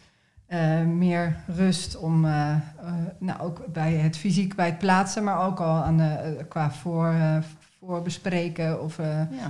uh, 0.53 0.81
meer 0.81 1.35
rust 1.47 1.97
om, 1.97 2.25
uh, 2.25 2.55
nou 3.17 3.39
ook 3.39 3.65
bij 3.73 3.93
het 3.93 4.17
fysiek, 4.17 4.55
bij 4.55 4.65
het 4.65 4.77
plaatsen, 4.77 5.23
maar 5.23 5.45
ook 5.45 5.59
al 5.59 5.83
aan 5.83 5.97
de, 5.97 6.45
qua 6.49 6.71
voor, 6.71 7.15
voor 7.79 8.01
bespreken. 8.01 8.83
Of, 8.83 8.97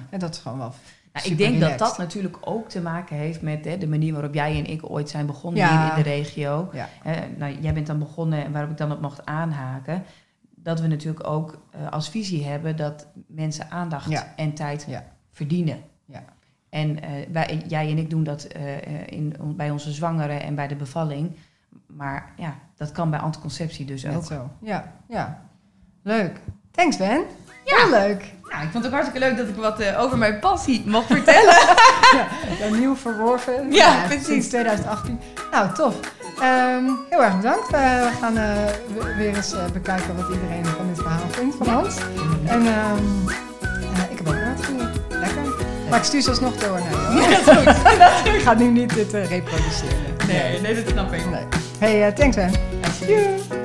ja. 0.10 0.18
dat 0.18 0.34
is 0.34 0.40
gewoon 0.40 0.58
wel. 0.58 0.74
Nou, 1.14 1.28
ik 1.28 1.38
denk 1.38 1.60
dat 1.60 1.78
dat 1.78 1.98
natuurlijk 1.98 2.38
ook 2.42 2.70
te 2.70 2.82
maken 2.82 3.16
heeft 3.16 3.42
met 3.42 3.66
hè, 3.66 3.78
de 3.78 3.88
manier 3.88 4.14
waarop 4.14 4.34
jij 4.34 4.58
en 4.58 4.66
ik 4.66 4.90
ooit 4.90 5.10
zijn 5.10 5.26
begonnen 5.26 5.70
hier 5.70 5.90
in 5.90 6.04
de 6.04 6.10
regio. 6.10 6.70
Ja. 6.74 6.88
nou, 7.38 7.60
jij 7.60 7.74
bent 7.74 7.88
dan 7.88 8.00
begonnen 8.00 8.46
en 8.46 8.52
waarop 8.52 8.72
ik 8.72 8.78
dan 8.78 8.92
op 8.92 9.02
mocht 9.02 9.26
aanhaken 9.26 10.04
dat 10.56 10.80
we 10.80 10.88
natuurlijk 10.88 11.28
ook 11.28 11.68
als 11.90 12.10
visie 12.10 12.46
hebben 12.46 12.76
dat 12.76 13.08
mensen 13.28 13.72
aandacht 13.72 14.26
en 14.36 14.54
tijd 14.54 14.88
verdienen. 15.32 15.78
Ja. 16.06 16.24
En 16.72 16.90
uh, 16.90 17.10
wij, 17.32 17.64
jij 17.68 17.90
en 17.90 17.98
ik 17.98 18.10
doen 18.10 18.24
dat 18.24 18.48
uh, 18.58 19.08
in, 19.08 19.36
bij 19.40 19.70
onze 19.70 19.92
zwangeren 19.92 20.42
en 20.42 20.56
bij 20.56 20.68
de 20.68 20.76
bevalling. 20.76 21.36
Maar 21.88 22.34
ja, 22.38 22.56
dat 22.78 22.92
kan 22.92 23.10
bij 23.10 23.20
anticonceptie 23.20 23.86
dus 23.86 24.08
ook. 24.08 24.26
zo. 24.26 24.50
Ja, 24.62 24.94
ja. 25.08 25.42
Leuk. 26.04 26.40
Thanks 26.72 26.98
Ben. 26.98 27.24
Ja. 27.66 27.78
Heel 27.78 27.90
leuk. 27.90 28.34
Nou, 28.50 28.64
ik 28.64 28.72
vond 28.72 28.74
het 28.74 28.86
ook 28.86 28.92
hartstikke 28.92 29.20
leuk 29.28 29.38
dat 29.38 29.48
ik 29.48 29.56
wat 29.56 29.96
over 29.96 30.18
mijn 30.18 30.40
passie 30.40 30.84
mocht 30.86 31.06
vertellen. 31.08 31.56
ja, 32.60 32.68
nieuw 32.72 32.96
verworven. 32.96 33.72
Ja, 33.72 33.94
ja 33.94 34.06
precies. 34.08 34.26
Sinds 34.26 34.48
2018. 34.48 35.20
Nou, 35.52 35.74
tof. 35.74 35.96
Um, 36.42 37.00
heel 37.10 37.24
erg 37.24 37.36
bedankt. 37.36 37.70
we 37.70 38.12
gaan 38.20 38.38
uh, 38.38 39.16
weer 39.18 39.36
eens 39.36 39.56
bekijken 39.74 40.16
wat 40.16 40.34
iedereen 40.34 40.66
van 40.66 40.88
dit 40.88 40.98
verhaal 40.98 41.30
vindt 41.30 41.56
van 41.56 41.68
Hans. 41.68 41.98
En 42.46 42.66
um, 42.66 43.28
Maar 45.92 46.00
ik 46.00 46.06
stuur 46.06 46.22
ze 46.22 46.30
alsnog 46.30 46.56
door 46.56 46.80
naar 46.80 46.92
jou. 46.92 47.22
Ja, 47.22 47.30
dat 47.30 47.48
is 47.48 47.74
goed. 48.24 48.26
ik 48.36 48.42
ga 48.42 48.54
nu 48.54 48.68
niet 48.70 48.94
dit 48.94 49.14
reproduceren. 49.14 50.16
Nee, 50.28 50.62
nee, 50.62 50.76
dat 50.76 50.92
snap 50.92 51.14
ik. 51.14 51.22
Nee. 51.30 51.46
Hey, 51.80 52.12
thanks 52.12 52.36
man. 52.36 52.52
Doei. 53.08 53.61